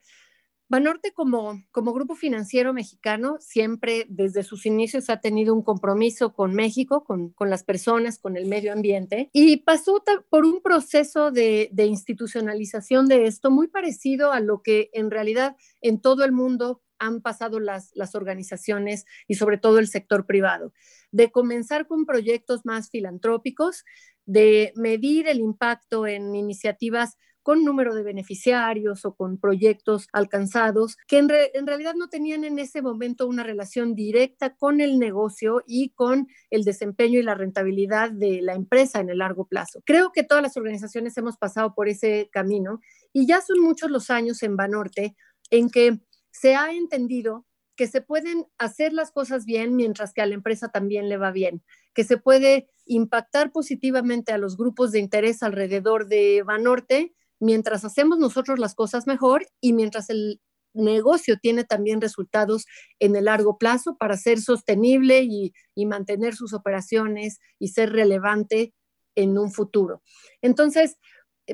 Banorte 0.68 1.12
como, 1.12 1.62
como 1.70 1.92
grupo 1.92 2.16
financiero 2.16 2.72
mexicano 2.72 3.36
siempre 3.38 4.04
desde 4.08 4.42
sus 4.42 4.66
inicios 4.66 5.08
ha 5.10 5.20
tenido 5.20 5.54
un 5.54 5.62
compromiso 5.62 6.32
con 6.32 6.54
México, 6.54 7.04
con, 7.04 7.30
con 7.30 7.50
las 7.50 7.62
personas, 7.62 8.18
con 8.18 8.36
el 8.36 8.46
medio 8.46 8.72
ambiente 8.72 9.30
y 9.32 9.58
pasó 9.58 10.02
por 10.28 10.44
un 10.44 10.60
proceso 10.62 11.30
de, 11.30 11.68
de 11.72 11.86
institucionalización 11.86 13.06
de 13.06 13.26
esto 13.26 13.52
muy 13.52 13.68
parecido 13.68 14.32
a 14.32 14.40
lo 14.40 14.60
que 14.62 14.90
en 14.92 15.10
realidad 15.10 15.56
en 15.82 16.00
todo 16.00 16.24
el 16.24 16.32
mundo 16.32 16.82
han 16.98 17.20
pasado 17.20 17.60
las, 17.60 17.92
las, 17.94 18.14
organizaciones 18.14 19.04
y 19.28 19.34
sobre 19.34 19.58
todo 19.58 19.78
el 19.78 19.86
sector 19.86 20.26
privado, 20.26 20.72
de 21.10 21.30
comenzar 21.30 21.86
con 21.86 22.06
proyectos 22.06 22.64
más 22.64 22.90
filantrópicos, 22.90 23.84
de 24.24 24.72
medir 24.76 25.28
el 25.28 25.38
impacto 25.38 26.06
en 26.06 26.34
iniciativas 26.34 27.16
con 27.46 27.64
número 27.64 27.94
de 27.94 28.02
beneficiarios 28.02 29.04
o 29.04 29.14
con 29.14 29.38
proyectos 29.38 30.08
alcanzados, 30.12 30.96
que 31.06 31.18
en, 31.18 31.28
realidad 31.28 31.94
no 31.94 32.08
tenían 32.08 32.42
en 32.42 32.58
ese 32.58 32.82
momento 32.82 33.28
una 33.28 33.44
relación 33.44 33.94
directa 33.94 34.56
con 34.56 34.80
el 34.80 34.98
negocio 34.98 35.62
y 35.64 35.90
con 35.90 36.26
el 36.50 36.64
desempeño 36.64 37.20
y 37.20 37.22
la 37.22 37.36
rentabilidad 37.36 38.10
de 38.10 38.42
la 38.42 38.54
empresa 38.54 38.98
en 38.98 39.10
el 39.10 39.18
largo 39.18 39.46
plazo. 39.46 39.80
Creo 39.86 40.10
que 40.10 40.24
todas 40.24 40.42
las 40.42 40.56
organizaciones 40.56 41.16
hemos 41.18 41.36
pasado 41.36 41.72
por 41.72 41.88
ese 41.88 42.28
camino 42.32 42.80
y 43.12 43.28
ya 43.28 43.40
son 43.40 43.60
muchos 43.60 43.92
los 43.92 44.10
años 44.10 44.42
en 44.42 44.56
Banorte 44.56 45.14
en 45.52 45.70
que 45.70 46.00
se 46.32 46.56
ha 46.56 46.72
entendido 46.72 47.46
que 47.76 47.86
se 47.86 48.00
pueden 48.00 48.46
hacer 48.58 48.92
las 48.92 49.12
cosas 49.12 49.44
bien 49.44 49.76
mientras 49.76 50.12
que 50.12 50.22
a 50.22 50.26
la 50.26 50.34
empresa 50.34 50.70
también 50.70 51.08
le 51.08 51.16
va 51.16 51.30
bien, 51.30 51.62
que 51.94 52.02
se 52.02 52.16
puede 52.16 52.68
impactar 52.86 53.52
positivamente 53.52 54.32
a 54.32 54.38
los 54.38 54.56
grupos 54.56 54.90
de 54.90 54.98
interés 54.98 55.44
alrededor 55.44 56.08
de 56.08 56.42
Banorte 56.44 57.14
mientras 57.40 57.84
hacemos 57.84 58.18
nosotros 58.18 58.58
las 58.58 58.74
cosas 58.74 59.06
mejor 59.06 59.46
y 59.60 59.72
mientras 59.72 60.10
el 60.10 60.40
negocio 60.76 61.38
tiene 61.40 61.64
también 61.64 62.00
resultados 62.00 62.66
en 63.00 63.16
el 63.16 63.24
largo 63.24 63.58
plazo 63.58 63.96
para 63.96 64.16
ser 64.16 64.40
sostenible 64.40 65.22
y, 65.22 65.52
mantener 65.86 66.34
sus 66.34 66.52
operaciones 66.52 67.38
y 67.58 67.68
ser 67.68 67.92
relevante 67.92 68.74
en 69.14 69.38
un 69.38 69.52
futuro. 69.52 70.02
Entonces, 70.42 70.96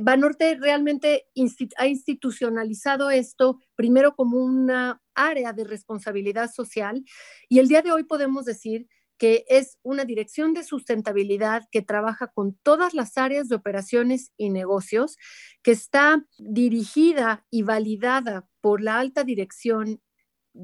Banorte 0.01 0.57
realmente 0.57 1.27
ha 1.77 1.87
institucionalizado 1.87 3.11
esto 3.11 3.59
primero 3.75 4.15
como 4.15 4.39
una 4.39 5.03
área 5.15 5.53
de 5.53 5.65
responsabilidad 5.65 6.51
social 6.51 7.05
y 7.49 7.59
el 7.59 7.69
día 7.69 7.83
de 7.83 7.93
hoy 7.93 8.05
podemos 8.05 8.47
decir 8.47 8.89
que 9.23 9.45
es 9.47 9.79
una 9.85 10.05
dirección 10.05 10.53
de 10.53 10.65
sustentabilidad 10.65 11.69
que 11.71 11.81
trabaja 11.81 12.27
con 12.27 12.59
todas 12.65 12.93
las 12.93 13.17
áreas 13.17 13.49
de 13.49 13.55
operaciones 13.55 14.33
y 14.37 14.51
negocios, 14.51 15.17
que 15.63 15.71
está 15.71 16.27
dirigida 16.39 17.47
y 17.49 17.63
validada 17.63 18.49
por 18.61 18.81
la 18.81 18.99
alta 18.99 19.23
dirección 19.23 20.03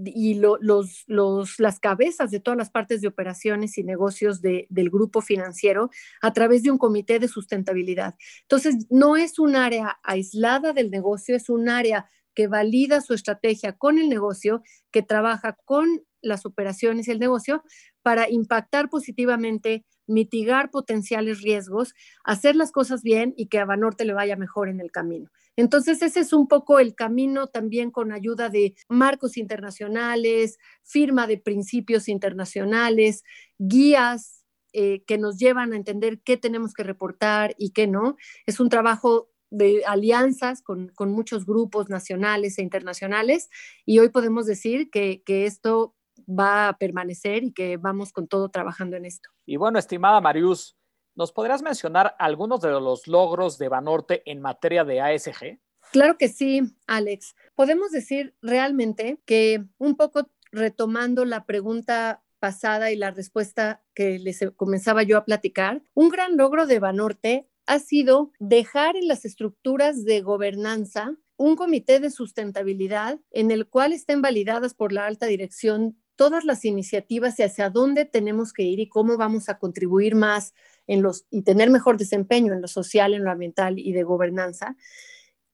y 0.05 0.35
los, 0.35 1.05
las 1.07 1.79
cabezas 1.79 2.33
de 2.33 2.41
todas 2.41 2.59
las 2.59 2.71
partes 2.71 3.01
de 3.01 3.07
operaciones 3.07 3.79
y 3.79 3.85
negocios 3.85 4.43
del 4.43 4.91
grupo 4.91 5.21
financiero 5.21 5.91
a 6.21 6.33
través 6.33 6.65
de 6.65 6.73
un 6.73 6.79
comité 6.79 7.21
de 7.21 7.29
sustentabilidad. 7.29 8.17
Entonces, 8.43 8.89
no 8.91 9.17
es 9.17 9.39
un 9.39 9.55
área 9.55 10.01
aislada 10.03 10.73
del 10.73 10.91
negocio, 10.91 11.37
es 11.37 11.49
un 11.49 11.69
área 11.69 12.11
que 12.39 12.47
valida 12.47 13.01
su 13.01 13.15
estrategia 13.15 13.73
con 13.73 13.99
el 13.99 14.09
negocio, 14.09 14.63
que 14.93 15.03
trabaja 15.03 15.59
con 15.65 16.05
las 16.23 16.47
operaciones 16.47 17.09
y 17.09 17.11
el 17.11 17.19
negocio 17.19 17.65
para 18.01 18.31
impactar 18.31 18.91
positivamente, 18.91 19.85
mitigar 20.07 20.71
potenciales 20.71 21.43
riesgos, 21.43 21.95
hacer 22.23 22.55
las 22.55 22.71
cosas 22.71 23.03
bien 23.03 23.35
y 23.37 23.49
que 23.49 23.59
a 23.59 23.65
Banorte 23.65 24.05
le 24.05 24.13
vaya 24.13 24.37
mejor 24.37 24.69
en 24.69 24.79
el 24.79 24.93
camino. 24.93 25.29
Entonces, 25.57 26.01
ese 26.01 26.21
es 26.21 26.33
un 26.33 26.47
poco 26.47 26.79
el 26.79 26.95
camino 26.95 27.49
también 27.49 27.91
con 27.91 28.13
ayuda 28.13 28.51
de 28.51 28.77
marcos 28.89 29.37
internacionales, 29.37 30.59
firma 30.85 31.27
de 31.27 31.39
principios 31.39 32.09
internacionales, 32.09 33.25
guías 33.59 34.45
eh, 34.73 35.03
que 35.09 35.19
nos 35.19 35.39
llevan 35.39 35.73
a 35.73 35.77
entender 35.77 36.21
qué 36.23 36.37
tenemos 36.37 36.73
que 36.73 36.85
reportar 36.85 37.57
y 37.59 37.71
qué 37.71 37.89
no. 37.89 38.17
Es 38.47 38.61
un 38.61 38.69
trabajo 38.69 39.28
de 39.51 39.83
alianzas 39.87 40.63
con, 40.63 40.93
muchos 40.99 41.47
grupos 41.47 41.89
nacionales 41.89 42.59
e 42.59 42.63
internacionales 42.63 43.49
y 43.87 43.99
hoy 43.99 44.11
podemos 44.11 44.47
decir 44.47 44.91
que, 44.91 45.23
que 45.25 45.47
esto 45.47 45.95
va 46.29 46.69
a 46.69 46.79
permanecer 46.79 47.45
y 47.45 47.53
que 47.53 47.77
vamos 47.77 48.13
con 48.13 48.29
todo 48.29 48.49
trabajando 48.49 48.97
en 48.97 49.05
esto. 49.05 49.31
Y 49.47 49.57
bueno, 49.57 49.79
estimada 49.79 50.21
Marius, 50.21 50.77
¿nos 51.15 51.33
podrías 51.33 51.63
mencionar 51.63 52.15
algunos 52.19 52.61
de 52.61 52.71
los 52.71 53.07
logros 53.07 53.59
de 53.59 53.69
Banorte 53.69 54.23
en 54.31 54.41
materia 54.41 54.85
de 54.85 55.01
ASG? 55.01 55.59
Claro 55.93 56.19
que 56.19 56.29
sí, 56.29 56.63
Alex. 56.87 57.35
Podemos 57.55 57.91
decir 57.91 58.35
realmente 58.43 59.21
que 59.25 59.65
un 59.79 59.97
poco 59.97 60.31
retomando 60.53 61.25
la 61.25 61.45
pregunta 61.45 62.23
pasada 62.39 62.91
y 62.91 62.97
la 62.97 63.11
respuesta 63.11 63.83
que 63.95 64.19
les 64.19 64.41
comenzaba 64.57 65.03
yo 65.03 65.19
a 65.19 65.25
platicar, 65.25 65.83
un 65.95 66.09
gran 66.09 66.37
logro 66.37 66.67
de 66.67 66.79
Banorte 66.79 67.49
ha 67.69 67.79
sido 67.81 68.33
dejar 68.39 68.97
en 68.97 69.07
las 69.09 69.27
estructuras 69.27 70.07
de 70.07 70.23
gobernanza 70.23 71.15
un 71.37 71.55
comité 71.55 72.01
de 72.01 72.11
sustentabilidad 72.11 73.21
en 73.31 73.51
el 73.51 73.69
cual 73.69 73.93
estén 73.93 74.23
validadas 74.23 74.73
por 74.73 74.91
la 74.91 75.05
alta 75.05 75.27
dirección 75.27 75.99
todas 76.17 76.47
las 76.47 76.65
iniciativas 76.65 77.39
y 77.39 77.43
hacia 77.43 77.69
dónde 77.69 78.07
tenemos 78.07 78.55
que 78.55 78.63
ir 78.63 78.81
y 78.81 78.89
cómo 78.89 79.19
vamos 79.19 79.51
a 79.51 79.59
contribuir 79.59 80.15
más 80.15 80.55
en 80.87 81.03
los 81.03 81.27
y 81.31 81.43
tener 81.43 81.69
mejor 81.69 81.99
desempeño 81.99 82.55
en 82.55 82.63
lo 82.63 82.69
social, 82.69 83.13
en 83.13 83.23
lo 83.23 83.31
ambiental 83.31 83.79
y 83.79 83.93
de 83.93 84.03
gobernanza. 84.03 84.75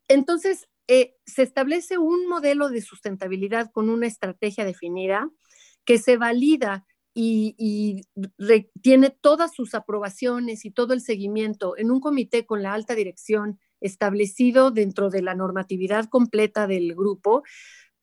Entonces, 0.06 0.68
eh, 0.86 1.16
se 1.26 1.42
establece 1.42 1.98
un 1.98 2.28
modelo 2.28 2.68
de 2.68 2.80
sustentabilidad 2.80 3.72
con 3.72 3.90
una 3.90 4.06
estrategia 4.06 4.64
definida 4.64 5.28
que 5.84 5.98
se 5.98 6.16
valida 6.16 6.86
y, 7.14 7.54
y 7.56 8.02
tiene 8.82 9.10
todas 9.10 9.54
sus 9.54 9.74
aprobaciones 9.74 10.64
y 10.64 10.70
todo 10.70 10.92
el 10.92 11.00
seguimiento 11.00 11.76
en 11.78 11.90
un 11.90 12.00
comité 12.00 12.44
con 12.44 12.62
la 12.62 12.74
alta 12.74 12.94
dirección 12.94 13.58
establecido 13.80 14.70
dentro 14.70 15.10
de 15.10 15.22
la 15.22 15.34
normatividad 15.34 16.06
completa 16.06 16.66
del 16.66 16.94
grupo 16.94 17.42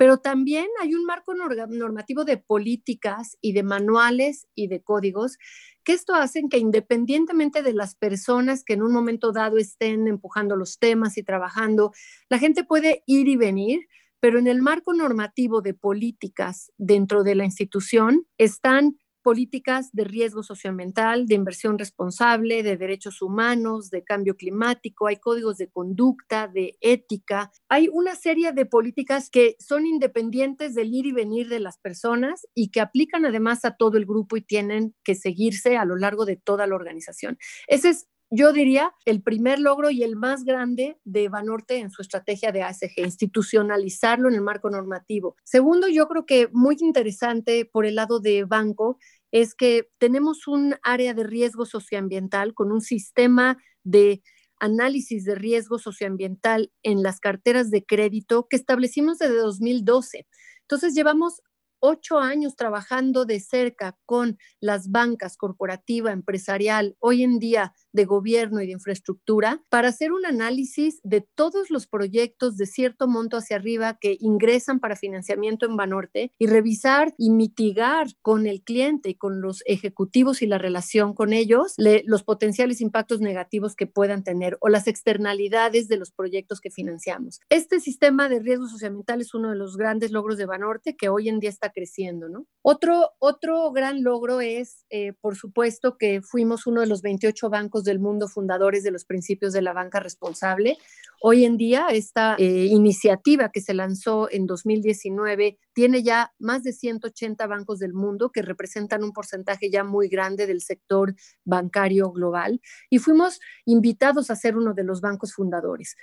pero 0.01 0.17
también 0.17 0.65
hay 0.81 0.95
un 0.95 1.05
marco 1.05 1.35
normativo 1.35 2.25
de 2.25 2.37
políticas 2.37 3.37
y 3.39 3.53
de 3.53 3.61
manuales 3.61 4.47
y 4.55 4.65
de 4.65 4.81
códigos 4.81 5.37
que 5.83 5.93
esto 5.93 6.15
hacen 6.15 6.49
que 6.49 6.57
independientemente 6.57 7.61
de 7.61 7.73
las 7.73 7.93
personas 7.93 8.63
que 8.63 8.73
en 8.73 8.81
un 8.81 8.93
momento 8.93 9.31
dado 9.31 9.59
estén 9.59 10.07
empujando 10.07 10.55
los 10.55 10.79
temas 10.79 11.19
y 11.19 11.23
trabajando, 11.23 11.91
la 12.29 12.39
gente 12.39 12.63
puede 12.63 13.03
ir 13.05 13.27
y 13.27 13.35
venir, 13.35 13.81
pero 14.19 14.39
en 14.39 14.47
el 14.47 14.63
marco 14.63 14.91
normativo 14.95 15.61
de 15.61 15.75
políticas 15.75 16.71
dentro 16.79 17.23
de 17.23 17.35
la 17.35 17.45
institución 17.45 18.25
están 18.39 18.97
políticas 19.21 19.91
de 19.93 20.03
riesgo 20.03 20.43
socioambiental, 20.43 21.25
de 21.27 21.35
inversión 21.35 21.77
responsable, 21.77 22.63
de 22.63 22.77
derechos 22.77 23.21
humanos, 23.21 23.89
de 23.89 24.03
cambio 24.03 24.35
climático, 24.35 25.07
hay 25.07 25.17
códigos 25.17 25.57
de 25.57 25.69
conducta, 25.69 26.47
de 26.47 26.77
ética, 26.81 27.51
hay 27.69 27.89
una 27.91 28.15
serie 28.15 28.51
de 28.51 28.65
políticas 28.65 29.29
que 29.29 29.55
son 29.59 29.85
independientes 29.85 30.75
del 30.75 30.93
ir 30.93 31.05
y 31.05 31.11
venir 31.11 31.49
de 31.49 31.59
las 31.59 31.77
personas 31.77 32.47
y 32.53 32.69
que 32.69 32.81
aplican 32.81 33.25
además 33.25 33.65
a 33.65 33.75
todo 33.75 33.97
el 33.97 34.05
grupo 34.05 34.37
y 34.37 34.41
tienen 34.41 34.95
que 35.03 35.15
seguirse 35.15 35.77
a 35.77 35.85
lo 35.85 35.95
largo 35.95 36.25
de 36.25 36.37
toda 36.37 36.67
la 36.67 36.75
organización. 36.75 37.37
Ese 37.67 37.89
es 37.89 38.07
yo 38.33 38.53
diría, 38.53 38.95
el 39.03 39.21
primer 39.21 39.59
logro 39.59 39.91
y 39.91 40.03
el 40.03 40.15
más 40.15 40.45
grande 40.45 40.97
de 41.03 41.27
Banorte 41.27 41.79
en 41.79 41.91
su 41.91 42.01
estrategia 42.01 42.53
de 42.53 42.63
ASG, 42.63 42.93
institucionalizarlo 42.99 44.29
en 44.29 44.35
el 44.35 44.41
marco 44.41 44.69
normativo. 44.69 45.35
Segundo, 45.43 45.89
yo 45.89 46.07
creo 46.07 46.25
que 46.25 46.47
muy 46.53 46.77
interesante 46.79 47.65
por 47.65 47.85
el 47.85 47.95
lado 47.95 48.21
de 48.21 48.45
banco 48.45 48.97
es 49.31 49.53
que 49.53 49.89
tenemos 49.97 50.47
un 50.47 50.75
área 50.81 51.13
de 51.13 51.23
riesgo 51.23 51.65
socioambiental 51.65 52.53
con 52.53 52.71
un 52.71 52.79
sistema 52.79 53.57
de 53.83 54.21
análisis 54.59 55.25
de 55.25 55.35
riesgo 55.35 55.77
socioambiental 55.77 56.71
en 56.83 57.03
las 57.03 57.19
carteras 57.19 57.69
de 57.69 57.83
crédito 57.83 58.47
que 58.49 58.55
establecimos 58.55 59.17
desde 59.17 59.37
2012. 59.37 60.25
Entonces 60.61 60.93
llevamos 60.93 61.41
ocho 61.81 62.19
años 62.19 62.55
trabajando 62.55 63.25
de 63.25 63.39
cerca 63.41 63.97
con 64.05 64.37
las 64.61 64.89
bancas 64.89 65.35
corporativa, 65.35 66.11
empresarial, 66.11 66.95
hoy 66.99 67.23
en 67.23 67.39
día 67.39 67.73
de 67.93 68.05
gobierno 68.05 68.61
y 68.61 68.67
de 68.67 68.73
infraestructura, 68.73 69.63
para 69.69 69.89
hacer 69.89 70.11
un 70.11 70.25
análisis 70.25 70.99
de 71.03 71.21
todos 71.21 71.69
los 71.69 71.87
proyectos 71.87 72.57
de 72.57 72.65
cierto 72.65 73.07
monto 73.07 73.37
hacia 73.37 73.57
arriba 73.57 73.97
que 73.99 74.17
ingresan 74.19 74.79
para 74.79 74.95
financiamiento 74.95 75.65
en 75.65 75.75
Banorte 75.75 76.31
y 76.37 76.47
revisar 76.47 77.13
y 77.17 77.29
mitigar 77.31 78.07
con 78.21 78.47
el 78.47 78.61
cliente 78.63 79.09
y 79.09 79.15
con 79.15 79.41
los 79.41 79.63
ejecutivos 79.65 80.41
y 80.41 80.47
la 80.47 80.57
relación 80.57 81.13
con 81.13 81.33
ellos 81.33 81.75
los 82.05 82.23
potenciales 82.23 82.81
impactos 82.81 83.21
negativos 83.21 83.75
que 83.75 83.87
puedan 83.87 84.23
tener 84.23 84.57
o 84.61 84.69
las 84.69 84.87
externalidades 84.87 85.87
de 85.87 85.97
los 85.97 86.11
proyectos 86.11 86.61
que 86.61 86.71
financiamos. 86.71 87.39
Este 87.49 87.79
sistema 87.79 88.29
de 88.29 88.39
riesgo 88.39 88.67
socioambiental 88.67 89.21
es 89.21 89.33
uno 89.33 89.49
de 89.49 89.55
los 89.55 89.77
grandes 89.77 90.11
logros 90.11 90.37
de 90.37 90.45
Banorte 90.45 90.95
que 90.95 91.09
hoy 91.09 91.29
en 91.29 91.39
día 91.39 91.49
está 91.49 91.71
creciendo, 91.71 92.29
¿no? 92.29 92.45
Otro, 92.61 93.11
otro 93.19 93.71
gran 93.71 94.03
logro 94.03 94.41
es, 94.41 94.85
eh, 94.89 95.13
por 95.21 95.35
supuesto, 95.35 95.97
que 95.97 96.21
fuimos 96.21 96.67
uno 96.67 96.81
de 96.81 96.87
los 96.87 97.01
28 97.01 97.49
bancos 97.49 97.80
del 97.83 97.99
mundo 97.99 98.27
fundadores 98.27 98.83
de 98.83 98.91
los 98.91 99.05
principios 99.05 99.53
de 99.53 99.61
la 99.61 99.73
banca 99.73 99.99
responsable. 99.99 100.77
Hoy 101.21 101.45
en 101.45 101.57
día, 101.57 101.87
esta 101.89 102.35
eh, 102.37 102.65
iniciativa 102.65 103.49
que 103.51 103.61
se 103.61 103.73
lanzó 103.73 104.29
en 104.31 104.47
2019 104.47 105.59
tiene 105.73 106.03
ya 106.03 106.33
más 106.39 106.63
de 106.63 106.73
180 106.73 107.45
bancos 107.47 107.79
del 107.79 107.93
mundo 107.93 108.31
que 108.31 108.41
representan 108.41 109.03
un 109.03 109.13
porcentaje 109.13 109.69
ya 109.69 109.83
muy 109.83 110.07
grande 110.07 110.47
del 110.47 110.61
sector 110.61 111.15
bancario 111.45 112.11
global 112.11 112.61
y 112.89 112.99
fuimos 112.99 113.39
invitados 113.65 114.31
a 114.31 114.35
ser 114.35 114.57
uno 114.57 114.73
de 114.73 114.83
los 114.83 115.01
bancos 115.01 115.33
fundadores. 115.33 115.95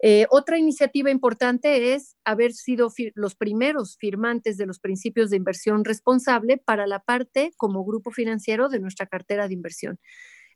Eh, 0.00 0.26
otra 0.30 0.58
iniciativa 0.58 1.10
importante 1.10 1.94
es 1.94 2.16
haber 2.24 2.52
sido 2.52 2.92
los 3.14 3.34
primeros 3.34 3.96
firmantes 3.98 4.56
de 4.56 4.66
los 4.66 4.78
principios 4.78 5.30
de 5.30 5.36
inversión 5.36 5.84
responsable 5.84 6.56
para 6.56 6.86
la 6.86 7.00
parte 7.00 7.52
como 7.56 7.84
grupo 7.84 8.12
financiero 8.12 8.68
de 8.68 8.78
nuestra 8.78 9.06
cartera 9.06 9.48
de 9.48 9.54
inversión. 9.54 9.98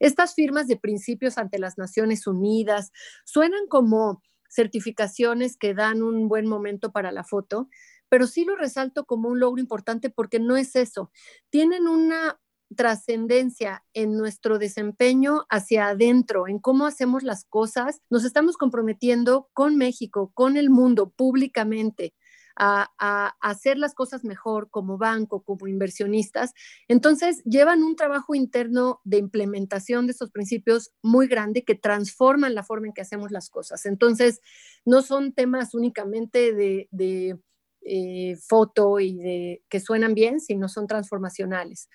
Estas 0.02 0.34
firmas 0.34 0.66
de 0.66 0.76
principios 0.76 1.38
ante 1.38 1.60
las 1.60 1.78
Naciones 1.78 2.26
Unidas 2.26 2.90
suenan 3.24 3.68
como 3.68 4.20
certificaciones 4.50 5.56
que 5.56 5.74
dan 5.74 6.02
un 6.02 6.26
buen 6.26 6.48
momento 6.48 6.90
para 6.90 7.12
la 7.12 7.22
foto, 7.22 7.68
pero 8.08 8.26
sí 8.26 8.44
lo 8.44 8.56
resalto 8.56 9.04
como 9.06 9.28
un 9.28 9.38
logro 9.38 9.60
importante 9.60 10.10
porque 10.10 10.40
no 10.40 10.56
es 10.56 10.74
eso. 10.74 11.12
Tienen 11.50 11.86
una 11.86 12.40
trascendencia 12.74 13.84
en 13.94 14.16
nuestro 14.16 14.58
desempeño 14.58 15.44
hacia 15.48 15.86
adentro, 15.86 16.48
en 16.48 16.58
cómo 16.58 16.86
hacemos 16.86 17.22
las 17.22 17.44
cosas, 17.44 18.00
nos 18.10 18.24
estamos 18.24 18.56
comprometiendo 18.56 19.50
con 19.52 19.76
México, 19.76 20.32
con 20.34 20.56
el 20.56 20.68
mundo, 20.68 21.10
públicamente. 21.10 22.12
A, 22.56 23.34
hacer 23.40 23.78
las 23.78 23.94
cosas 23.94 24.24
mejor 24.24 24.70
como 24.70 24.98
banco, 24.98 25.42
como 25.42 25.66
inversionistas. 25.66 26.52
Entonces, 26.88 27.42
llevan 27.44 27.82
un 27.82 27.96
trabajo 27.96 28.34
interno 28.34 29.00
de 29.04 29.18
implementación 29.18 30.06
de 30.06 30.12
estos 30.12 30.30
principios 30.30 30.92
muy 31.02 31.26
grande 31.26 31.64
que 31.64 31.74
transforman 31.74 32.54
la 32.54 32.62
forma 32.62 32.86
en 32.86 32.92
que 32.92 33.00
hacemos 33.02 33.30
las 33.30 33.50
cosas. 33.50 33.86
Entonces, 33.86 34.40
no 34.84 35.02
son 35.02 35.32
temas 35.32 35.74
únicamente 35.74 36.52
de 36.52 36.88
eh, 37.84 38.36
foto 38.36 39.00
y 39.00 39.16
de 39.16 39.64
que 39.68 39.80
suenan 39.80 40.14
bien, 40.14 40.38
si 40.38 40.54
no 40.54 40.68
son 40.68 40.86
transformacionales. 40.86 41.88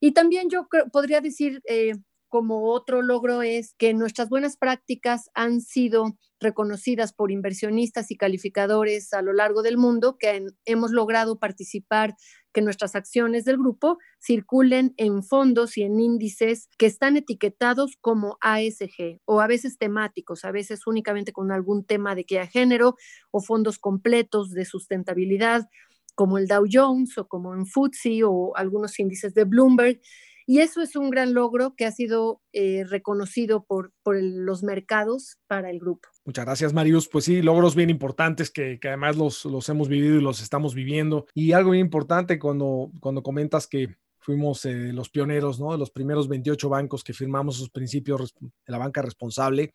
Y 0.00 0.12
también 0.12 0.48
yo 0.48 0.66
podría 0.90 1.20
decir, 1.20 1.60
eh, 1.66 1.92
como 2.34 2.72
otro 2.72 3.00
logro 3.00 3.42
es 3.42 3.76
que 3.78 3.94
nuestras 3.94 4.28
buenas 4.28 4.56
prácticas 4.56 5.30
han 5.34 5.60
sido 5.60 6.18
reconocidas 6.40 7.12
por 7.12 7.30
inversionistas 7.30 8.10
y 8.10 8.16
calificadores 8.16 9.12
a 9.12 9.22
lo 9.22 9.32
largo 9.32 9.62
del 9.62 9.76
mundo, 9.76 10.16
que 10.18 10.44
hemos 10.64 10.90
logrado 10.90 11.38
participar, 11.38 12.16
que 12.52 12.60
nuestras 12.60 12.96
acciones 12.96 13.44
del 13.44 13.58
grupo 13.58 13.98
circulen 14.20 14.94
en 14.96 15.22
fondos 15.22 15.78
y 15.78 15.84
en 15.84 16.00
índices 16.00 16.68
que 16.76 16.86
están 16.86 17.16
etiquetados 17.16 17.96
como 18.00 18.36
ASG 18.40 19.20
o 19.26 19.40
a 19.40 19.46
veces 19.46 19.78
temáticos, 19.78 20.44
a 20.44 20.50
veces 20.50 20.88
únicamente 20.88 21.32
con 21.32 21.52
algún 21.52 21.84
tema 21.84 22.16
de 22.16 22.24
que 22.24 22.40
a 22.40 22.48
género 22.48 22.96
o 23.30 23.42
fondos 23.42 23.78
completos 23.78 24.50
de 24.50 24.64
sustentabilidad 24.64 25.68
como 26.16 26.38
el 26.38 26.48
Dow 26.48 26.64
Jones 26.68 27.16
o 27.16 27.28
como 27.28 27.54
en 27.54 27.64
FTSE 27.64 28.24
o 28.24 28.56
algunos 28.56 28.98
índices 28.98 29.34
de 29.34 29.44
Bloomberg. 29.44 30.00
Y 30.46 30.60
eso 30.60 30.82
es 30.82 30.94
un 30.94 31.08
gran 31.08 31.32
logro 31.32 31.74
que 31.74 31.86
ha 31.86 31.92
sido 31.92 32.42
eh, 32.52 32.84
reconocido 32.84 33.64
por, 33.64 33.92
los 34.04 34.62
mercados 34.62 35.38
para 35.46 35.70
el 35.70 35.78
grupo. 35.78 36.08
Muchas 36.24 36.44
gracias, 36.44 36.72
Marius. 36.72 37.08
Pues 37.08 37.24
sí, 37.24 37.40
logros 37.40 37.74
bien 37.74 37.88
importantes 37.88 38.50
que, 38.50 38.78
además 38.82 39.16
los, 39.16 39.68
hemos 39.68 39.88
vivido 39.88 40.16
y 40.16 40.22
los 40.22 40.42
estamos 40.42 40.74
viviendo. 40.74 41.26
Y 41.34 41.52
algo 41.52 41.70
bien 41.70 41.86
importante 41.86 42.38
cuando, 42.38 42.90
cuando 43.00 43.22
comentas 43.22 43.66
que 43.66 43.96
fuimos 44.18 44.64
eh, 44.66 44.92
los 44.92 45.08
pioneros, 45.08 45.60
¿no? 45.60 45.72
De 45.72 45.78
los 45.78 45.90
primeros 45.90 46.28
28 46.28 46.68
bancos 46.68 47.02
que 47.02 47.14
firmamos 47.14 47.56
sus 47.56 47.70
principios 47.70 48.34
de 48.40 48.50
la 48.66 48.78
banca 48.78 49.00
responsable. 49.00 49.72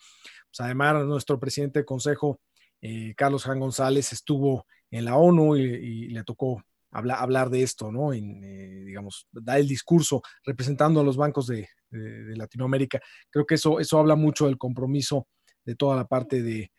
Pues 0.49 0.59
además, 0.59 1.05
nuestro 1.05 1.39
presidente 1.39 1.79
de 1.79 1.85
consejo, 1.85 2.39
eh, 2.81 3.13
Carlos 3.15 3.43
Jan 3.43 3.59
González, 3.59 4.13
estuvo 4.13 4.65
en 4.91 5.05
la 5.05 5.17
ONU 5.17 5.55
y 5.55 6.09
le 6.09 6.23
tocó 6.23 6.63
hablar 6.91 7.49
de 7.49 7.63
esto, 7.63 7.91
¿no? 7.91 8.13
En, 8.13 8.43
eh, 8.43 8.83
digamos, 8.85 9.27
da 9.31 9.57
el 9.57 9.67
discurso 9.67 10.21
representando 10.43 10.99
a 10.99 11.03
los 11.03 11.17
bancos 11.17 11.47
de, 11.47 11.67
Latinoamérica. 11.91 13.01
Creo 13.31 13.47
que 13.47 13.55
eso, 13.55 13.79
eso 13.79 13.97
habla 13.97 14.15
mucho 14.15 14.45
del 14.45 14.59
compromiso 14.59 15.27
de 15.65 15.73
toda 15.73 15.95
la 15.95 16.05
parte 16.05 16.43
de, 16.43 16.71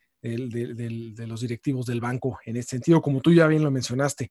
los 1.27 1.41
directivos 1.41 1.85
del 1.87 2.01
banco 2.01 2.39
en 2.45 2.57
este 2.57 2.77
sentido, 2.77 3.03
como 3.03 3.21
tú 3.21 3.33
ya 3.33 3.49
bien 3.49 3.65
lo 3.65 3.73
mencionaste. 3.73 4.31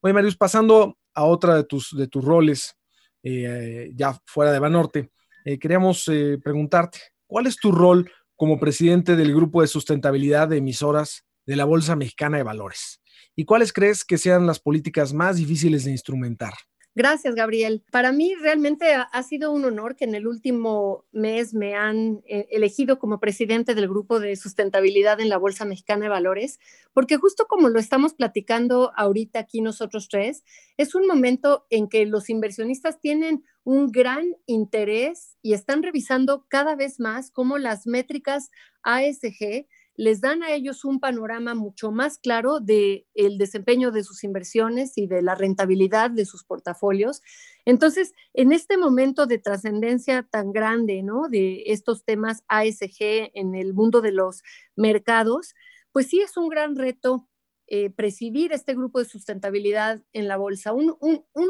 Oye, 0.00 0.14
Marius, 0.14 0.36
pasando 0.36 0.96
a 1.12 1.24
otra 1.24 1.56
de 1.56 1.64
tus, 1.64 1.96
de 1.96 2.06
tus 2.06 2.24
roles, 2.24 2.76
eh, 3.24 3.90
ya 3.96 4.16
fuera 4.24 4.52
de 4.52 4.60
Banorte, 4.60 5.10
eh, 5.44 5.58
queríamos 5.58 6.08
preguntarte, 6.40 7.00
¿cuál 7.26 7.48
es 7.48 7.56
tu 7.56 7.72
rol 7.72 8.08
como 8.36 8.60
presidente 8.60 9.16
del 9.16 9.34
grupo 9.34 9.60
de 9.60 9.66
sustentabilidad 9.66 10.46
de 10.46 10.58
emisoras 10.58 11.24
de 11.46 11.56
la 11.56 11.64
Bolsa 11.64 11.96
Mexicana 11.96 12.36
de 12.36 12.44
Valores? 12.44 13.01
¿Y 13.34 13.44
cuáles 13.44 13.72
crees 13.72 14.04
que 14.04 14.18
sean 14.18 14.46
las 14.46 14.60
políticas 14.60 15.12
más 15.12 15.36
difíciles 15.36 15.84
de 15.84 15.92
instrumentar? 15.92 16.52
Gracias, 16.94 17.34
Gabriel. 17.34 17.82
Para 17.90 18.12
mí 18.12 18.34
realmente 18.34 18.92
ha, 18.92 19.22
sido 19.22 19.50
un 19.50 19.64
honor 19.64 19.96
que 19.96 20.04
en 20.04 20.14
el 20.14 20.26
último 20.26 21.06
mes 21.10 21.54
me 21.54 21.74
han 21.74 22.20
eh, 22.26 22.48
elegido 22.50 22.98
como 22.98 23.18
presidente 23.18 23.74
del 23.74 23.88
grupo 23.88 24.20
de 24.20 24.36
sustentabilidad 24.36 25.18
en 25.18 25.30
la 25.30 25.38
Bolsa 25.38 25.64
Mexicana 25.64 26.02
de 26.02 26.08
Valores, 26.10 26.60
porque 26.92 27.16
justo 27.16 27.46
como 27.48 27.70
lo 27.70 27.80
estamos 27.80 28.12
platicando 28.12 28.92
ahorita 28.94 29.38
aquí 29.38 29.62
nosotros 29.62 30.08
tres, 30.10 30.44
es 30.76 30.94
un 30.94 31.06
momento 31.06 31.64
en 31.70 31.88
que 31.88 32.04
los 32.04 32.28
inversionistas 32.28 33.00
tienen 33.00 33.42
un 33.64 33.90
gran 33.90 34.26
interés 34.44 35.38
y 35.40 35.54
están 35.54 35.82
revisando 35.82 36.44
cada 36.48 36.76
vez 36.76 37.00
más 37.00 37.30
cómo 37.30 37.56
las 37.56 37.86
métricas 37.86 38.50
ASG 38.82 39.66
les 39.96 40.20
dan 40.20 40.42
a 40.42 40.52
ellos 40.52 40.84
un 40.84 41.00
panorama 41.00 41.54
mucho 41.54 41.90
más 41.90 42.18
claro 42.18 42.60
de 42.60 43.06
el 43.14 43.38
desempeño 43.38 43.90
de 43.90 44.04
sus 44.04 44.24
inversiones 44.24 44.96
y 44.96 45.06
de 45.06 45.22
la 45.22 45.34
rentabilidad 45.34 46.10
de 46.10 46.24
sus 46.24 46.44
portafolios. 46.44 47.22
Entonces, 47.64 48.12
en 48.32 48.52
este 48.52 48.78
momento 48.78 49.26
de 49.26 49.38
trascendencia 49.38 50.26
tan 50.30 50.52
grande, 50.52 51.02
¿no? 51.02 51.28
De 51.28 51.64
estos 51.66 52.04
temas 52.04 52.42
ASG 52.48 53.30
en 53.34 53.54
el 53.54 53.74
mundo 53.74 54.00
de 54.00 54.12
los 54.12 54.42
mercados, 54.76 55.54
pues 55.92 56.08
sí 56.08 56.20
es 56.20 56.36
un 56.36 56.48
gran 56.48 56.76
reto 56.76 57.28
eh, 57.74 57.88
presidir 57.88 58.52
este 58.52 58.74
grupo 58.74 58.98
de 58.98 59.06
sustentabilidad 59.06 60.02
en 60.12 60.28
la 60.28 60.36
bolsa. 60.36 60.74
Un, 60.74 60.94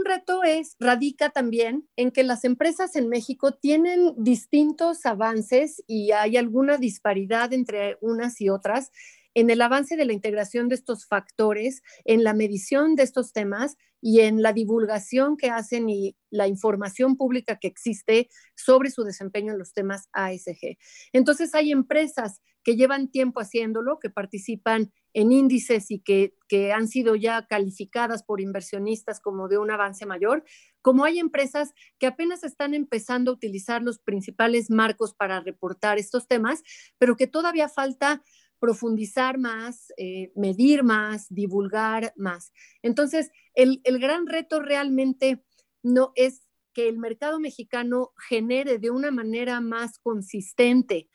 reto 0.05 0.45
es, 0.45 0.77
radica 0.79 1.31
también 1.31 1.89
en 1.97 2.13
que 2.13 2.23
las 2.23 2.45
empresas 2.45 2.95
en 2.95 3.09
México 3.09 3.55
tienen 3.55 4.15
distintos 4.17 5.05
avances 5.05 5.83
y 5.89 6.13
hay 6.13 6.37
alguna 6.37 6.77
disparidad 6.77 7.53
entre 7.53 7.99
unas 8.01 8.41
y 8.41 8.51
otras 8.51 8.93
en 9.35 9.51
el 9.51 9.61
avance 9.63 9.97
de 9.97 10.05
la 10.05 10.13
integración 10.13 10.69
de 10.69 10.77
estos 10.77 11.07
factores, 11.07 11.83
en 12.05 12.23
la 12.23 12.35
medición 12.35 12.95
de 12.95 13.03
estos 13.03 13.33
temas 13.33 13.77
y 14.01 14.21
en 14.21 14.43
la 14.43 14.53
divulgación 14.53 15.37
que 15.37 15.51
hacen 15.51 15.89
y 15.89 16.17
la 16.31 16.47
información 16.47 17.17
pública 17.17 17.59
que 17.59 17.67
existe 17.67 18.29
sobre 18.55 18.91
su 18.91 19.03
desempeño 19.03 19.55
en 19.55 19.59
los 19.59 19.73
temas 19.73 20.09
ASG. 20.13 20.79
Entonces 21.13 21.53
hay 21.57 21.73
empresas 21.73 22.41
que 22.63 22.77
llevan 22.77 23.11
tiempo 23.11 23.41
haciéndolo, 23.41 23.99
que 23.99 24.11
participan 24.11 24.93
en 25.15 25.33
índices 25.33 25.91
y 25.91 26.01
que, 26.01 26.35
que, 26.49 26.73
han 26.73 26.89
sido 26.89 27.17
ya 27.17 27.47
calificadas 27.47 28.23
por 28.23 28.41
inversionistas 28.41 29.21
como 29.21 29.49
de 29.49 29.59
un 29.59 29.71
avance 29.71 30.07
mayor, 30.07 30.45
como 30.81 31.05
hay 31.05 31.19
empresas 31.19 31.73
que 31.99 32.07
apenas 32.07 32.45
están 32.45 32.75
empezando 32.75 33.31
a 33.31 33.35
utilizar 33.35 33.83
los 33.83 33.99
principales 33.99 34.71
marcos 34.71 35.15
para 35.15 35.41
reportar 35.41 35.99
estos 35.99 36.27
temas, 36.27 36.63
pero 36.99 37.17
que 37.17 37.27
todavía 37.27 37.69
falta 37.69 38.23
profundizar 38.59 39.39
más, 39.39 39.93
eh, 39.97 40.31
medir 40.37 40.85
más, 40.85 41.27
divulgar 41.29 42.13
más. 42.17 42.53
Entonces, 42.81 43.31
el, 43.55 43.81
el 43.83 43.99
gran 43.99 44.29
reto 44.29 44.61
realmente 44.61 45.45
no 45.83 46.13
es 46.15 46.47
que 46.73 46.89
el 46.89 46.99
mercado 46.99 47.41
mexicano 47.41 48.13
genere 48.29 48.79
de 48.79 48.91
una 48.91 49.11
manera 49.11 49.61
más 49.61 49.99
consistente 49.99 51.09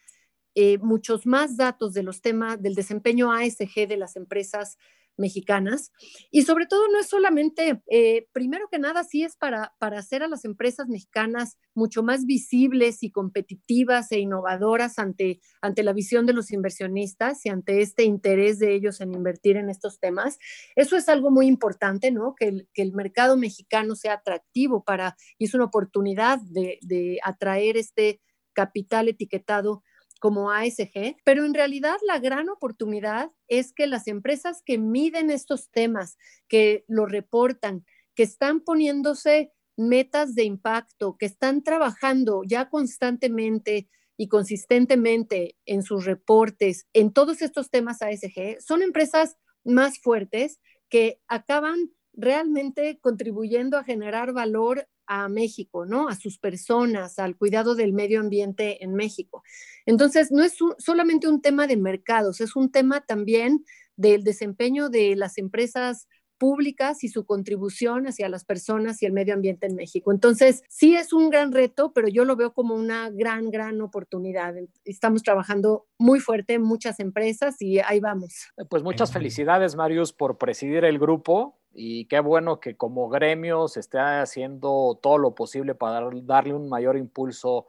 eh, 0.59 0.79
muchos 0.79 1.27
más 1.27 1.55
datos 1.55 1.93
de 1.93 2.01
los 2.01 2.19
temas 2.19 2.59
del 2.59 2.73
desempeño 2.73 3.31
ASG 3.31 3.87
de 3.87 3.95
las 3.95 4.15
empresas 4.15 4.79
mexicanas. 5.15 5.91
Y 6.31 6.45
sobre 6.45 6.65
todo 6.65 6.87
no 6.91 6.99
es 6.99 7.05
solamente, 7.05 7.83
eh, 7.91 8.27
primero 8.31 8.67
que 8.67 8.79
nada, 8.79 9.03
sí 9.03 9.23
es 9.23 9.35
para, 9.35 9.75
para 9.77 9.99
hacer 9.99 10.23
a 10.23 10.27
las 10.27 10.45
empresas 10.45 10.87
mexicanas 10.87 11.59
mucho 11.75 12.01
más 12.01 12.25
visibles 12.25 13.03
y 13.03 13.11
competitivas 13.11 14.11
e 14.11 14.17
innovadoras 14.17 14.97
ante, 14.97 15.41
ante 15.61 15.83
la 15.83 15.93
visión 15.93 16.25
de 16.25 16.33
los 16.33 16.51
inversionistas 16.51 17.45
y 17.45 17.49
ante 17.49 17.83
este 17.83 18.03
interés 18.03 18.57
de 18.57 18.73
ellos 18.73 18.99
en 18.99 19.13
invertir 19.13 19.57
en 19.57 19.69
estos 19.69 19.99
temas. 19.99 20.39
Eso 20.75 20.97
es 20.97 21.07
algo 21.07 21.29
muy 21.29 21.45
importante, 21.45 22.09
¿no? 22.09 22.33
Que 22.33 22.45
el, 22.45 22.67
que 22.73 22.81
el 22.81 22.93
mercado 22.93 23.37
mexicano 23.37 23.95
sea 23.95 24.13
atractivo 24.13 24.83
para, 24.83 25.17
y 25.37 25.45
es 25.45 25.53
una 25.53 25.65
oportunidad 25.65 26.39
de, 26.39 26.79
de 26.81 27.19
atraer 27.23 27.77
este 27.77 28.21
capital 28.53 29.07
etiquetado 29.07 29.83
como 30.19 30.51
ASG, 30.51 31.17
pero 31.23 31.45
en 31.45 31.53
realidad 31.53 31.97
la 32.05 32.19
gran 32.19 32.49
oportunidad 32.49 33.31
es 33.47 33.73
que 33.73 33.87
las 33.87 34.07
empresas 34.07 34.61
que 34.65 34.77
miden 34.77 35.29
estos 35.29 35.69
temas, 35.69 36.17
que 36.47 36.85
lo 36.87 37.05
reportan, 37.05 37.85
que 38.15 38.23
están 38.23 38.61
poniéndose 38.61 39.53
metas 39.77 40.33
de 40.33 40.43
impacto, 40.43 41.17
que 41.17 41.27
están 41.27 41.63
trabajando 41.63 42.41
ya 42.45 42.69
constantemente 42.69 43.89
y 44.17 44.27
consistentemente 44.27 45.55
en 45.65 45.83
sus 45.83 46.05
reportes 46.05 46.87
en 46.93 47.13
todos 47.13 47.41
estos 47.41 47.69
temas 47.69 48.01
ASG, 48.01 48.59
son 48.59 48.81
empresas 48.81 49.37
más 49.63 49.99
fuertes 49.99 50.59
que 50.89 51.21
acaban 51.27 51.91
realmente 52.13 52.99
contribuyendo 52.99 53.77
a 53.77 53.83
generar 53.83 54.33
valor 54.33 54.87
a 55.07 55.29
México, 55.29 55.85
¿no? 55.85 56.09
A 56.09 56.15
sus 56.15 56.37
personas, 56.37 57.19
al 57.19 57.35
cuidado 57.35 57.75
del 57.75 57.93
medio 57.93 58.19
ambiente 58.19 58.83
en 58.83 58.93
México. 58.93 59.43
Entonces, 59.85 60.31
no 60.31 60.43
es 60.43 60.55
solamente 60.77 61.27
un 61.27 61.41
tema 61.41 61.67
de 61.67 61.77
mercados, 61.77 62.41
es 62.41 62.55
un 62.55 62.71
tema 62.71 63.01
también 63.01 63.65
del 63.95 64.23
desempeño 64.23 64.89
de 64.89 65.15
las 65.15 65.37
empresas 65.37 66.07
públicas 66.37 67.03
y 67.03 67.09
su 67.09 67.25
contribución 67.25 68.07
hacia 68.07 68.29
las 68.29 68.45
personas 68.45 69.01
y 69.01 69.05
el 69.05 69.13
medio 69.13 69.33
ambiente 69.33 69.65
en 69.65 69.75
México. 69.75 70.11
Entonces, 70.11 70.63
sí 70.69 70.95
es 70.95 71.13
un 71.13 71.29
gran 71.29 71.51
reto, 71.51 71.91
pero 71.93 72.07
yo 72.07 72.25
lo 72.25 72.35
veo 72.35 72.53
como 72.53 72.75
una 72.75 73.09
gran, 73.09 73.49
gran 73.49 73.81
oportunidad. 73.81 74.53
Estamos 74.85 75.23
trabajando 75.23 75.87
muy 75.97 76.19
fuerte, 76.19 76.59
muchas 76.59 76.99
empresas 76.99 77.61
y 77.61 77.79
ahí 77.79 77.99
vamos. 77.99 78.47
Pues 78.69 78.83
muchas 78.83 79.11
felicidades, 79.11 79.75
Marius, 79.75 80.13
por 80.13 80.37
presidir 80.37 80.85
el 80.85 80.99
grupo 80.99 81.59
y 81.79 82.05
qué 82.05 82.19
bueno 82.19 82.59
que 82.59 82.75
como 82.75 83.07
gremio 83.07 83.67
se 83.67 83.81
esté 83.81 83.99
haciendo 83.99 84.99
todo 84.99 85.19
lo 85.19 85.35
posible 85.35 85.75
para 85.75 86.09
darle 86.23 86.55
un 86.55 86.67
mayor 86.67 86.97
impulso 86.97 87.67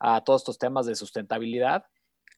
a 0.00 0.24
todos 0.24 0.42
estos 0.42 0.58
temas 0.58 0.84
de 0.86 0.96
sustentabilidad. 0.96 1.86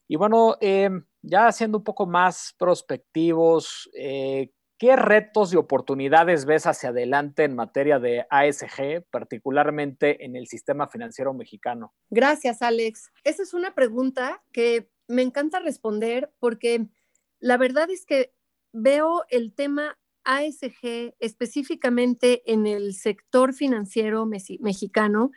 Y 0.07 0.16
bueno, 0.16 0.57
em, 0.61 1.05
ya 1.23 1.51
siendo 1.51 1.79
un 1.79 1.85
poco 1.85 2.07
más 2.07 2.55
prospectivos, 2.59 3.88
eh, 3.94 4.53
¿qué 4.77 4.97
retos 4.97 5.55
y 5.55 5.57
oportunidades 5.57 6.44
ves 6.44 6.66
hacia 6.66 6.90
adelante 6.90 7.44
en 7.44 7.57
materia 7.57 7.99
de 7.99 8.27
ASG, 8.29 9.07
particularmente 9.11 10.27
en 10.27 10.37
el 10.37 10.47
sistema 10.47 10.88
financiero 10.88 11.33
mexicano? 11.33 11.94
Gracias, 12.11 12.61
Alex. 12.61 13.11
Esa 13.25 13.42
es 13.42 13.55
una 13.55 13.75
pregunta 13.75 14.42
que 14.53 14.90
me 15.07 15.23
encanta 15.23 15.59
responder 15.61 16.31
porque 16.38 16.87
la 17.40 17.57
verdad 17.57 17.88
es 17.88 18.05
que 18.05 18.35
veo 18.73 19.25
el 19.31 19.55
tema 19.55 19.99
ASG 20.29 21.14
específicamente 21.21 22.43
en 22.45 22.67
el 22.67 22.93
sector 22.93 23.55
financiero 23.55 24.27
mexicano 24.27 25.31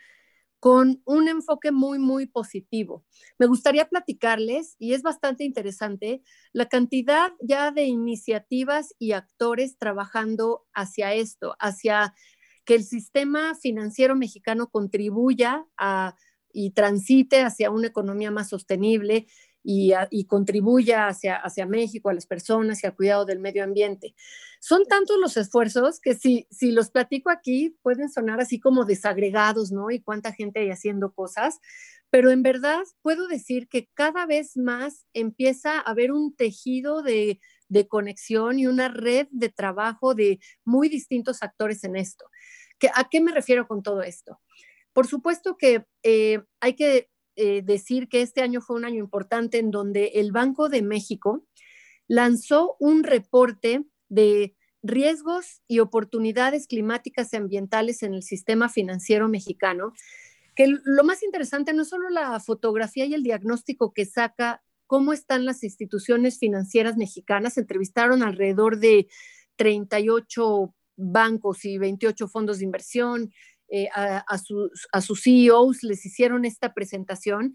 con 0.59 1.01
un 1.05 1.29
enfoque 1.29 1.71
muy, 1.71 1.97
muy 1.97 2.27
positivo. 2.27 3.05
Me 3.39 3.47
gustaría 3.47 3.87
platicarles, 3.87 4.75
y 4.77 4.93
es 4.93 5.01
bastante 5.01 5.45
interesante, 5.45 6.21
la 6.51 6.67
cantidad 6.67 7.31
ya 7.41 7.71
de 7.71 7.85
iniciativas 7.85 8.93
y 8.99 9.13
actores 9.13 9.77
trabajando 9.77 10.67
hacia 10.73 11.13
esto, 11.13 11.55
hacia 11.57 12.13
que 12.65 12.75
el 12.75 12.83
sistema 12.83 13.55
financiero 13.55 14.15
mexicano 14.15 14.69
contribuya 14.69 15.65
a, 15.77 16.15
y 16.51 16.71
transite 16.71 17.43
hacia 17.43 17.71
una 17.71 17.87
economía 17.87 18.29
más 18.29 18.49
sostenible, 18.49 19.27
y, 19.63 20.25
contribuya 20.25 21.07
hacia, 21.07 21.35
hacia 21.35 21.65
México, 21.65 22.09
a 22.09 22.13
las 22.13 22.25
personas 22.25 22.83
y 22.83 22.87
al 22.87 22.95
cuidado 22.95 23.25
del 23.25 23.39
medio 23.39 23.63
ambiente. 23.63 24.15
Son 24.59 24.85
tantos 24.85 25.17
los 25.17 25.37
esfuerzos 25.37 25.99
que 25.99 26.15
si, 26.15 26.47
si 26.49 26.71
los 26.71 26.89
platico 26.89 27.29
aquí 27.29 27.77
pueden 27.81 28.09
sonar 28.09 28.39
así 28.39 28.59
como 28.59 28.85
desagregados, 28.85 29.71
¿no? 29.71 29.91
Y 29.91 30.01
cuánta 30.01 30.33
gente 30.33 30.59
hay 30.59 30.69
haciendo 30.69 31.13
cosas, 31.13 31.59
pero 32.09 32.31
en 32.31 32.43
verdad 32.43 32.83
puedo 33.01 33.27
decir 33.27 33.67
que 33.67 33.89
cada 33.93 34.25
vez 34.25 34.57
más 34.57 35.05
empieza 35.13 35.77
a 35.77 35.81
haber 35.81 36.11
un 36.11 36.35
tejido 36.35 37.01
de, 37.01 37.39
de 37.69 37.87
conexión 37.87 38.59
y 38.59 38.67
una 38.67 38.89
red 38.89 39.27
de 39.31 39.49
trabajo 39.49 40.13
de 40.13 40.39
muy 40.65 40.89
distintos 40.89 41.41
actores 41.41 41.83
en 41.83 41.95
esto. 41.95 42.25
¿A 42.95 43.09
qué 43.09 43.21
me 43.21 43.31
refiero 43.31 43.67
con 43.67 43.83
todo 43.83 44.01
esto? 44.01 44.41
Por 44.93 45.07
supuesto 45.07 45.55
que 45.55 45.85
eh, 46.03 46.41
hay 46.59 46.73
que 46.73 47.09
eh, 47.43 47.63
decir 47.63 48.07
que 48.07 48.21
este 48.21 48.41
año 48.41 48.61
fue 48.61 48.75
un 48.75 48.85
año 48.85 48.99
importante 48.99 49.57
en 49.57 49.71
donde 49.71 50.11
el 50.13 50.31
Banco 50.31 50.69
de 50.69 50.83
México 50.83 51.43
lanzó 52.07 52.75
un 52.79 53.03
reporte 53.03 53.83
de 54.09 54.55
riesgos 54.83 55.63
y 55.67 55.79
oportunidades 55.79 56.67
climáticas 56.67 57.33
y 57.33 57.37
ambientales 57.37 58.03
en 58.03 58.13
el 58.13 58.21
sistema 58.21 58.69
financiero 58.69 59.27
mexicano, 59.27 59.93
que 60.55 60.67
lo 60.67 61.03
más 61.03 61.23
interesante 61.23 61.73
no 61.73 61.81
es 61.81 61.89
solo 61.89 62.11
la 62.11 62.39
fotografía 62.39 63.05
y 63.05 63.15
el 63.15 63.23
diagnóstico 63.23 63.91
que 63.91 64.05
saca 64.05 64.61
cómo 64.85 65.11
están 65.11 65.43
las 65.43 65.63
instituciones 65.63 66.37
financieras 66.37 66.95
mexicanas, 66.95 67.57
entrevistaron 67.57 68.21
alrededor 68.21 68.77
de 68.77 69.07
38 69.55 70.75
bancos 70.95 71.65
y 71.65 71.79
28 71.79 72.27
fondos 72.27 72.59
de 72.59 72.65
inversión, 72.65 73.31
eh, 73.71 73.87
a, 73.93 74.37
sus, 74.37 74.87
a 74.91 75.01
sus 75.01 75.23
CEOs, 75.23 75.83
les 75.83 76.05
hicieron 76.05 76.45
esta 76.45 76.73
presentación 76.73 77.53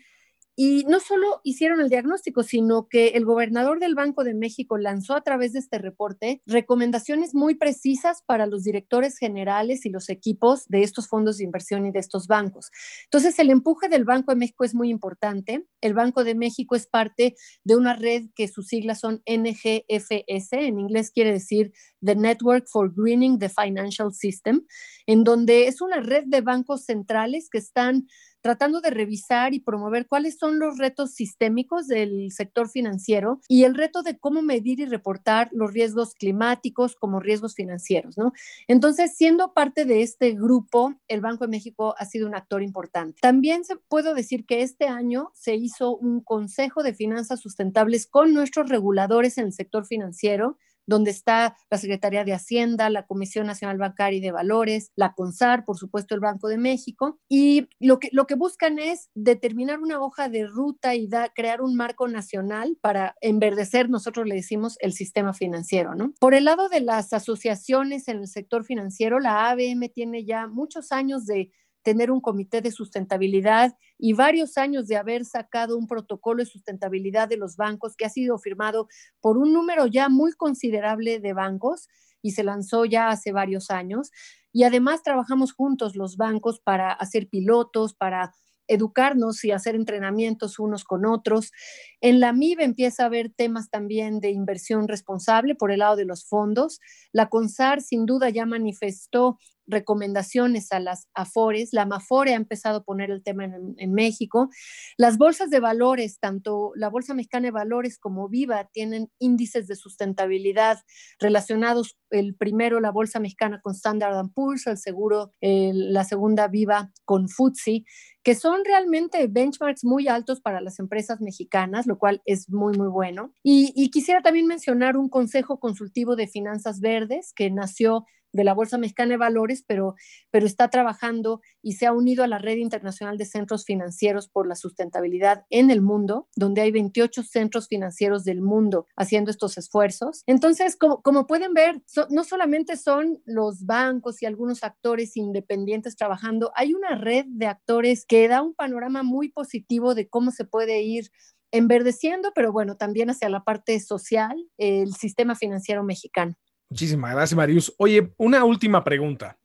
y 0.59 0.85
no 0.89 1.01
solo 1.01 1.43
hicieron 1.45 1.83
el 1.83 1.91
diagnóstico, 1.91 2.43
sino 2.43 2.89
que 2.89 3.09
el 3.09 3.27
gobernador 3.27 3.79
del 3.79 3.95
Banco 3.95 4.25
de 4.25 4.33
México 4.33 4.79
lanzó 4.79 5.15
a 5.15 5.21
través 5.21 5.53
de 5.53 5.59
este 5.59 5.77
reporte 5.77 6.41
recomendaciones 6.47 7.35
muy 7.35 7.57
precisas 7.57 8.23
para 8.25 8.47
los 8.47 8.65
directores 8.65 9.19
generales 9.19 9.85
y 9.85 9.91
los 9.91 10.09
equipos 10.09 10.67
de 10.69 10.83
estos 10.83 11.09
fondos 11.09 11.37
de 11.37 11.45
inversión 11.45 11.85
y 11.85 11.93
de 11.93 11.99
estos 11.99 12.27
bancos. 12.27 12.71
Entonces, 13.05 13.39
el 13.39 13.51
empuje 13.51 13.91
del 13.91 14.07
Banco 14.07 14.33
de 14.33 14.39
México 14.39 14.65
es 14.65 14.75
muy 14.75 14.89
importante. 14.89 15.67
El 15.83 15.93
Banco 15.93 16.25
de 16.25 16.35
México 16.35 16.75
es 16.75 16.87
parte 16.87 17.37
de 17.63 17.77
una 17.77 17.95
red 17.95 18.31
que 18.35 18.49
sus 18.49 18.69
siglas 18.69 19.01
son 19.01 19.23
NGFS, 19.27 20.53
en 20.53 20.81
inglés 20.81 21.11
quiere 21.11 21.33
decir 21.33 21.75
The 22.07 22.17
Network 22.17 22.67
for 22.69 22.93
Greening 22.93 23.39
the 23.39 23.51
Financial 23.51 24.13
System, 24.13 24.65
en 25.07 25.25
donde 25.25 25.67
es 25.67 25.81
una 25.81 26.01
red 26.01 26.25
de 26.27 26.41
bancos 26.41 26.85
centrales 26.85 27.51
que 27.51 27.59
están 27.59 28.07
tratando 28.47 28.81
de 28.81 28.91
revisar 28.91 29.55
y 29.55 29.59
promover 29.59 30.07
cuáles 30.07 30.39
son 30.39 30.61
los 30.61 30.79
retos 30.79 31.11
sistémicos 31.15 31.89
del 31.89 32.31
sector 32.31 32.69
financiero 32.69 33.41
y 33.49 33.65
el 33.65 33.75
reto 33.75 34.05
de 34.05 34.21
cómo 34.21 34.41
medir 34.41 34.79
y 34.79 34.85
reportar 34.85 35.49
los 35.51 35.73
riesgos 35.73 36.15
climáticos 36.15 36.95
como 36.95 37.19
riesgos 37.19 37.57
financieros, 37.57 38.17
¿no? 38.17 38.33
Entonces, 38.69 39.17
siendo 39.17 39.53
parte 39.53 39.85
de 39.85 40.03
este 40.03 40.31
grupo, 40.31 40.95
el 41.09 41.21
Banco 41.21 41.45
de 41.45 41.51
México 41.51 41.97
ha 41.99 42.05
sido 42.05 42.29
un 42.29 42.37
actor 42.37 42.63
importante. 42.63 43.19
También 43.21 43.65
se, 43.65 43.75
puedo 43.89 44.15
decir 44.15 44.47
que 44.47 44.63
este 44.63 44.87
año 44.87 45.33
se 45.35 45.57
hizo 45.57 45.97
un 45.97 46.21
Consejo 46.21 46.85
de 46.85 46.95
Finanzas 46.95 47.41
Sustentables 47.41 48.07
con 48.07 48.33
nuestros 48.33 48.69
reguladores 48.69 49.39
en 49.39 49.47
el 49.47 49.53
sector 49.55 49.87
financiero 49.87 50.57
donde 50.87 51.11
está 51.11 51.57
la 51.71 51.79
Secretaría 51.79 52.25
de 52.25 52.33
Hacienda, 52.33 52.91
la 52.91 53.07
Comisión 53.07 53.47
Nacional 53.47 53.79
Bancaria 53.79 54.19
y 54.19 54.21
de 54.21 54.33
Valores, 54.33 54.93
la 54.97 55.13
CONSAR, 55.13 55.65
por 55.65 55.77
supuesto 55.77 56.15
el 56.15 56.21
Banco 56.21 56.49
de 56.49 56.59
México, 56.59 57.19
y 57.29 57.69
lo 57.81 57.99
que, 57.99 58.09
lo 58.13 58.27
que 58.27 58.35
buscan 58.35 58.79
es 58.79 59.11
determinar 59.15 59.81
una 59.81 60.01
hoja 60.01 60.29
de 60.29 60.47
ruta 60.47 60.95
y 60.95 61.09
crear 61.35 61.61
un 61.61 61.77
marco 61.77 62.09
nacional 62.09 62.79
para 62.81 63.17
enverdecer, 63.21 63.91
nosotros 63.91 64.27
le 64.27 64.35
decimos, 64.35 64.77
el 64.81 64.93
sistema 64.93 65.33
financiero, 65.33 65.95
¿no? 65.95 66.13
Por 66.21 66.35
el 66.35 66.45
lado 66.45 66.69
de 66.69 66.81
las 66.81 67.13
asociaciones 67.13 68.09
en 68.09 68.19
el 68.19 68.29
sector 68.29 68.65
financiero, 68.65 69.21
la 69.21 69.51
ABM 69.51 69.89
tiene 69.93 70.25
ya 70.25 70.47
muchos 70.47 70.93
años 70.93 71.27
de 71.27 71.51
tener 71.87 72.11
un 72.11 72.21
comité 72.21 72.63
de 72.63 72.73
sustentabilidad 72.73 73.77
y 73.97 74.13
varios 74.13 74.59
años 74.59 74.89
de 74.89 74.97
haber 74.97 75.25
sacado 75.25 75.79
un 75.79 75.87
protocolo 75.87 76.43
de 76.43 76.51
sustentabilidad 76.51 77.29
de 77.29 77.37
los 77.37 77.55
bancos 77.57 77.95
que 77.95 78.05
ha 78.05 78.09
sido 78.09 78.41
firmado 78.41 78.89
por 79.21 79.39
un 79.39 79.53
número 79.53 79.87
ya 79.87 80.09
muy 80.09 80.33
considerable 80.33 81.21
de 81.21 81.33
bancos 81.33 81.87
y 82.23 82.33
se 82.33 82.43
lanzó 82.43 82.87
ya 82.87 83.11
hace 83.11 83.31
varios 83.31 83.71
años. 83.71 84.11
Y 84.53 84.65
además 84.65 85.05
trabajamos 85.05 85.53
juntos 85.53 85.95
los 85.95 86.17
bancos 86.17 86.59
para 86.59 86.91
hacer 86.91 87.29
pilotos, 87.29 87.95
para 87.95 88.33
educarnos 88.67 89.45
y 89.45 89.53
hacer 89.53 89.77
entrenamientos 89.77 90.59
unos 90.59 90.83
con 90.83 91.07
otros. 91.07 91.53
En 92.01 92.19
la 92.19 92.33
MIB 92.33 92.63
empieza 92.63 93.05
a 93.05 93.07
haber 93.07 93.31
temas 93.31 93.71
también 93.71 94.19
de 94.19 94.31
inversión 94.31 94.89
responsable 94.89 95.55
por 95.55 95.71
el 95.71 95.79
lado 95.79 95.95
de 95.95 96.05
los 96.05 96.27
fondos. 96.27 96.81
La 97.13 97.29
CONSAR 97.29 97.81
sin 97.81 98.07
duda 98.07 98.29
ya 98.31 98.45
manifestó 98.45 99.39
recomendaciones 99.67 100.73
a 100.73 100.81
las 100.81 101.09
AFORES. 101.15 101.71
La 101.73 101.87
MAFORE 101.87 102.33
ha 102.33 102.37
empezado 102.37 102.79
a 102.79 102.85
poner 102.85 103.11
el 103.11 103.23
tema 103.23 103.45
en, 103.45 103.93
México. 103.93 104.51
Las 104.97 105.17
bolsas 105.17 105.51
de 105.51 105.61
valores, 105.61 106.19
tanto 106.19 106.73
la 106.75 106.89
Bolsa 106.89 107.15
Mexicana 107.15 107.47
de 107.47 107.53
Valores 107.53 107.99
como 107.99 108.29
Viva, 108.29 108.69
tienen 108.73 109.11
índices 109.19 109.67
de 109.67 109.77
sustentabilidad 109.77 110.79
relacionados. 111.19 111.97
El 112.11 112.35
primero, 112.35 112.81
la 112.81 112.91
Bolsa 112.91 113.21
Mexicana 113.21 113.61
con 113.63 113.75
Standard 113.75 114.31
Poor's, 114.35 114.67
el 114.67 114.79
seguro, 114.79 115.33
la 115.41 116.05
segunda 116.05 116.49
Viva 116.49 116.93
con 117.05 117.29
FTSE, 117.29 117.85
que 118.23 118.35
son 118.35 118.65
realmente 118.65 119.27
benchmarks 119.29 119.85
muy 119.85 120.09
altos 120.09 120.41
para 120.41 120.61
las 120.61 120.79
empresas 120.79 121.21
mexicanas, 121.21 121.87
lo 121.87 121.99
cual 121.99 122.23
es 122.25 122.51
muy, 122.51 122.77
muy 122.77 122.89
bueno. 122.89 123.33
Y 123.43 123.91
quisiera 123.91 124.21
también 124.23 124.47
mencionar 124.47 124.97
un 124.97 125.09
consejo 125.09 125.59
consultivo 125.59 126.17
de 126.17 126.29
finanzas 126.29 126.81
verdes 126.81 127.33
que 127.35 127.51
nació 127.51 128.05
de 128.37 128.45
la 128.45 128.55
Bolsa 128.55 128.79
Mexicana 128.79 129.11
de 129.11 129.17
Valores, 129.17 129.65
pero, 129.67 129.95
pero 130.31 130.47
está 130.47 130.69
trabajando 130.69 131.41
y 131.63 131.73
se 131.73 131.87
ha 131.87 131.93
unido 131.93 132.23
a 132.23 132.29
la 132.29 132.39
Red 132.39 132.59
Internacional 132.59 133.19
de 133.19 133.25
Centros 133.25 133.65
Financieros 133.65 134.29
por 134.29 134.47
la 134.47 134.55
Sustentabilidad 134.55 135.45
en 135.51 135.71
el 135.71 135.83
mundo, 135.83 136.29
donde 136.37 136.61
hay 136.61 136.71
28 136.71 137.23
centros 137.25 137.69
financieros 137.69 138.25
del 138.25 138.43
mundo 138.43 138.87
haciendo 138.97 139.31
estos 139.31 139.59
esfuerzos. 139.59 140.23
Entonces, 140.27 140.77
como, 140.77 141.03
como 141.03 141.27
pueden 141.27 141.55
ver, 141.55 141.83
no 142.11 142.25
solamente 142.25 142.77
son 142.77 143.21
los 143.25 143.67
bancos 143.67 144.23
y 144.23 144.27
algunos 144.27 144.63
actores 144.63 145.17
independientes 145.17 145.97
trabajando, 145.97 146.53
hay 146.55 146.75
una 146.75 146.95
red 146.95 147.25
de 147.29 147.47
actores 147.47 148.05
que 148.07 148.29
da 148.29 148.43
un 148.43 148.55
panorama 148.55 149.03
muy 149.03 149.31
positivo 149.31 149.95
de 149.95 150.09
cómo 150.09 150.31
se 150.31 150.45
puede 150.45 150.83
ir 150.83 151.11
enverdeciendo, 151.53 152.33
pero 152.35 152.53
bueno, 152.53 152.77
también 152.77 153.11
hacia 153.11 153.29
la 153.29 153.45
parte 153.45 153.79
social, 153.81 154.37
el 154.59 154.95
sistema 154.95 155.35
financiero 155.35 155.83
mexicano. 155.85 156.37
Muchísimas 156.69 157.13
gracias, 157.13 157.37
Marius. 157.37 157.75
Oye, 157.79 158.13
una 158.17 158.45
última 158.45 158.83
pregunta. 158.83 159.39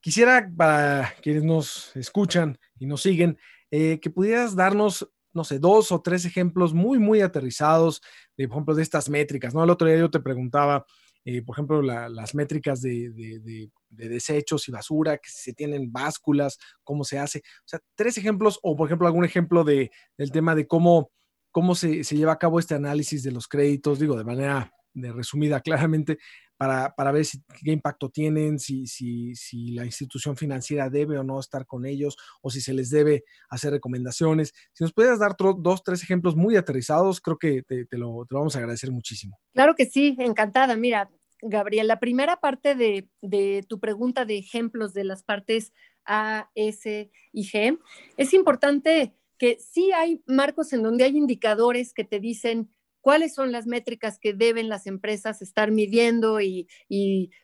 Quisiera, 0.00 0.50
para 0.54 1.14
quienes 1.22 1.42
nos 1.42 1.96
escuchan 1.96 2.58
y 2.78 2.86
nos 2.86 3.02
siguen, 3.02 3.38
eh, 3.70 3.98
que 4.00 4.10
pudieras 4.10 4.54
darnos, 4.54 5.10
no 5.32 5.42
sé, 5.42 5.58
dos 5.58 5.90
o 5.90 6.00
tres 6.02 6.24
ejemplos 6.24 6.74
muy, 6.74 6.98
muy 6.98 7.22
aterrizados, 7.22 8.02
de, 8.36 8.46
por 8.46 8.58
ejemplo, 8.58 8.74
de 8.74 8.82
estas 8.82 9.08
métricas, 9.08 9.54
¿no? 9.54 9.64
El 9.64 9.70
otro 9.70 9.88
día 9.88 9.96
yo 9.96 10.10
te 10.10 10.20
preguntaba, 10.20 10.84
eh, 11.24 11.42
por 11.42 11.56
ejemplo, 11.56 11.82
las 11.82 12.34
métricas 12.34 12.82
de, 12.82 13.10
de, 13.10 13.70
desechos 13.88 14.68
y 14.68 14.72
basura, 14.72 15.16
que 15.16 15.28
se 15.30 15.54
tienen 15.54 15.90
básculas, 15.90 16.58
cómo 16.84 17.02
se 17.02 17.18
hace. 17.18 17.38
O 17.38 17.68
sea, 17.68 17.80
tres 17.94 18.18
ejemplos, 18.18 18.60
o 18.62 18.76
por 18.76 18.86
ejemplo, 18.86 19.06
algún 19.06 19.24
ejemplo 19.24 19.64
de, 19.64 19.90
del 20.18 20.30
tema 20.30 20.54
de 20.54 20.66
cómo, 20.66 21.10
cómo 21.50 21.74
se, 21.74 22.04
se 22.04 22.16
lleva 22.16 22.32
a 22.32 22.38
cabo 22.38 22.60
este 22.60 22.74
análisis 22.74 23.22
de 23.22 23.32
los 23.32 23.48
créditos, 23.48 23.98
digo, 23.98 24.16
de 24.16 24.24
manera 24.24 24.70
de 24.96 25.12
resumida 25.12 25.60
claramente, 25.60 26.18
para, 26.56 26.94
para 26.94 27.12
ver 27.12 27.24
si, 27.24 27.42
qué 27.64 27.72
impacto 27.72 28.10
tienen, 28.10 28.58
si, 28.58 28.86
si, 28.86 29.34
si, 29.34 29.72
la 29.72 29.84
institución 29.84 30.36
financiera 30.36 30.88
debe 30.90 31.18
o 31.18 31.24
no 31.24 31.38
estar 31.38 31.66
con 31.66 31.86
ellos, 31.86 32.16
o 32.42 32.50
si 32.50 32.60
se 32.60 32.72
les 32.72 32.90
debe 32.90 33.24
hacer 33.48 33.72
recomendaciones. 33.72 34.52
Si 34.72 34.84
nos 34.84 34.92
pudieras 34.92 35.18
dar 35.18 35.36
dos, 35.58 35.82
tres 35.82 36.02
ejemplos 36.02 36.36
muy 36.36 36.56
aterrizados, 36.56 37.20
creo 37.20 37.38
que 37.38 37.62
te, 37.62 37.86
lo, 37.92 38.26
te, 38.28 38.34
vamos 38.34 38.56
a 38.56 38.58
agradecer 38.58 38.90
muchísimo. 38.90 39.38
Claro 39.54 39.74
que 39.74 39.86
sí, 39.86 40.16
encantada. 40.18 40.76
Mira, 40.76 41.10
Gabriel, 41.42 41.86
la 41.86 42.00
primera 42.00 42.36
parte 42.36 42.74
de, 42.74 43.08
de 43.20 43.64
tu 43.68 43.78
pregunta 43.78 44.24
de 44.24 44.38
ejemplos 44.38 44.94
de 44.94 45.04
las 45.04 45.22
partes 45.22 45.72
A, 46.04 46.50
S 46.54 47.10
y 47.32 47.44
G, 47.44 47.78
es 48.16 48.32
importante 48.32 49.14
que 49.38 49.58
sí 49.58 49.92
hay 49.92 50.22
marcos 50.26 50.72
en 50.72 50.82
donde 50.82 51.04
hay 51.04 51.16
indicadores 51.16 51.92
que 51.92 52.04
te 52.04 52.20
dicen 52.20 52.70
cuáles 53.06 53.34
son 53.34 53.52
las 53.52 53.68
métricas 53.68 54.18
que 54.18 54.32
deben 54.32 54.68
las 54.68 54.88
empresas 54.88 55.40
estar 55.40 55.70
midiendo 55.70 56.40
y, 56.40 56.66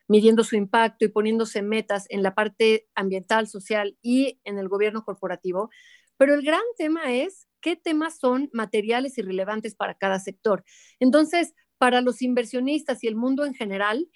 midiendo 0.08 0.42
su 0.42 0.56
impacto 0.56 1.04
y 1.04 1.08
poniéndose 1.08 1.62
metas 1.62 2.06
en 2.08 2.24
la 2.24 2.34
parte 2.34 2.88
ambiental, 2.96 3.46
social 3.46 3.96
y 4.02 4.40
en 4.42 4.58
el 4.58 4.68
gobierno 4.68 5.04
corporativo. 5.04 5.70
Pero 6.16 6.34
el 6.34 6.42
gran 6.42 6.64
tema 6.76 7.12
es 7.12 7.46
qué 7.60 7.76
temas 7.76 8.18
son 8.18 8.50
materiales 8.52 9.18
y 9.18 9.22
relevantes 9.22 9.76
para 9.76 9.94
cada 9.94 10.18
sector. 10.18 10.64
Entonces, 10.98 11.54
para 11.78 12.00
los 12.00 12.22
inversionistas 12.22 13.04
y 13.04 13.06
el 13.06 13.14
mundo 13.14 13.44
en 13.44 13.54
general, 13.54 14.08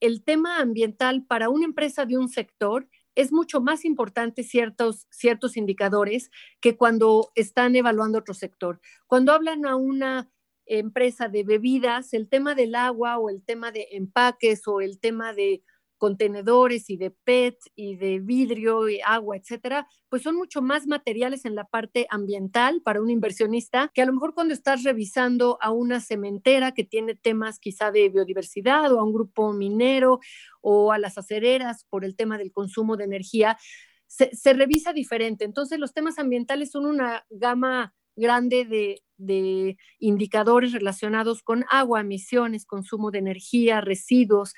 el 0.00 0.22
tema 0.22 0.58
ambiental 0.58 1.24
para 1.24 1.48
una 1.48 1.64
empresa 1.64 2.04
de 2.04 2.18
un 2.18 2.28
sector 2.28 2.90
es 3.14 3.32
mucho 3.32 3.62
más 3.62 3.86
importante 3.86 4.42
ciertos, 4.42 5.06
ciertos 5.10 5.56
indicadores 5.56 6.30
que 6.60 6.76
cuando 6.76 7.32
están 7.36 7.74
evaluando 7.74 8.18
otro 8.18 8.34
sector. 8.34 8.82
Cuando 9.06 9.32
hablan 9.32 9.64
a 9.64 9.76
una 9.76 10.30
empresa 10.78 11.28
de 11.28 11.42
bebidas, 11.42 12.12
el 12.14 12.28
tema 12.28 12.54
del 12.54 12.74
agua 12.74 13.18
o 13.18 13.28
el 13.28 13.42
tema 13.42 13.72
de 13.72 13.88
empaques 13.92 14.66
o 14.68 14.80
el 14.80 15.00
tema 15.00 15.32
de 15.32 15.62
contenedores 15.98 16.88
y 16.88 16.96
de 16.96 17.10
PET 17.10 17.58
y 17.74 17.96
de 17.96 18.20
vidrio 18.20 18.88
y 18.88 19.00
agua, 19.04 19.36
etcétera, 19.36 19.86
pues 20.08 20.22
son 20.22 20.34
mucho 20.34 20.62
más 20.62 20.86
materiales 20.86 21.44
en 21.44 21.54
la 21.54 21.64
parte 21.64 22.06
ambiental 22.08 22.80
para 22.82 23.02
un 23.02 23.10
inversionista 23.10 23.90
que 23.92 24.00
a 24.00 24.06
lo 24.06 24.14
mejor 24.14 24.32
cuando 24.32 24.54
estás 24.54 24.82
revisando 24.82 25.58
a 25.60 25.72
una 25.72 26.00
cementera 26.00 26.72
que 26.72 26.84
tiene 26.84 27.16
temas 27.16 27.58
quizá 27.58 27.90
de 27.90 28.08
biodiversidad 28.08 28.90
o 28.94 29.00
a 29.00 29.04
un 29.04 29.12
grupo 29.12 29.52
minero 29.52 30.20
o 30.62 30.90
a 30.92 30.98
las 30.98 31.18
acereras 31.18 31.84
por 31.90 32.04
el 32.04 32.16
tema 32.16 32.38
del 32.38 32.50
consumo 32.50 32.96
de 32.96 33.04
energía, 33.04 33.58
se, 34.06 34.34
se 34.34 34.54
revisa 34.54 34.94
diferente. 34.94 35.44
Entonces 35.44 35.78
los 35.78 35.92
temas 35.92 36.18
ambientales 36.18 36.70
son 36.70 36.86
una 36.86 37.26
gama 37.28 37.92
grande 38.16 38.64
de, 38.64 39.02
de 39.16 39.76
indicadores 39.98 40.72
relacionados 40.72 41.42
con 41.42 41.64
agua, 41.70 42.00
emisiones, 42.00 42.66
consumo 42.66 43.10
de 43.10 43.18
energía, 43.18 43.80
residuos, 43.80 44.54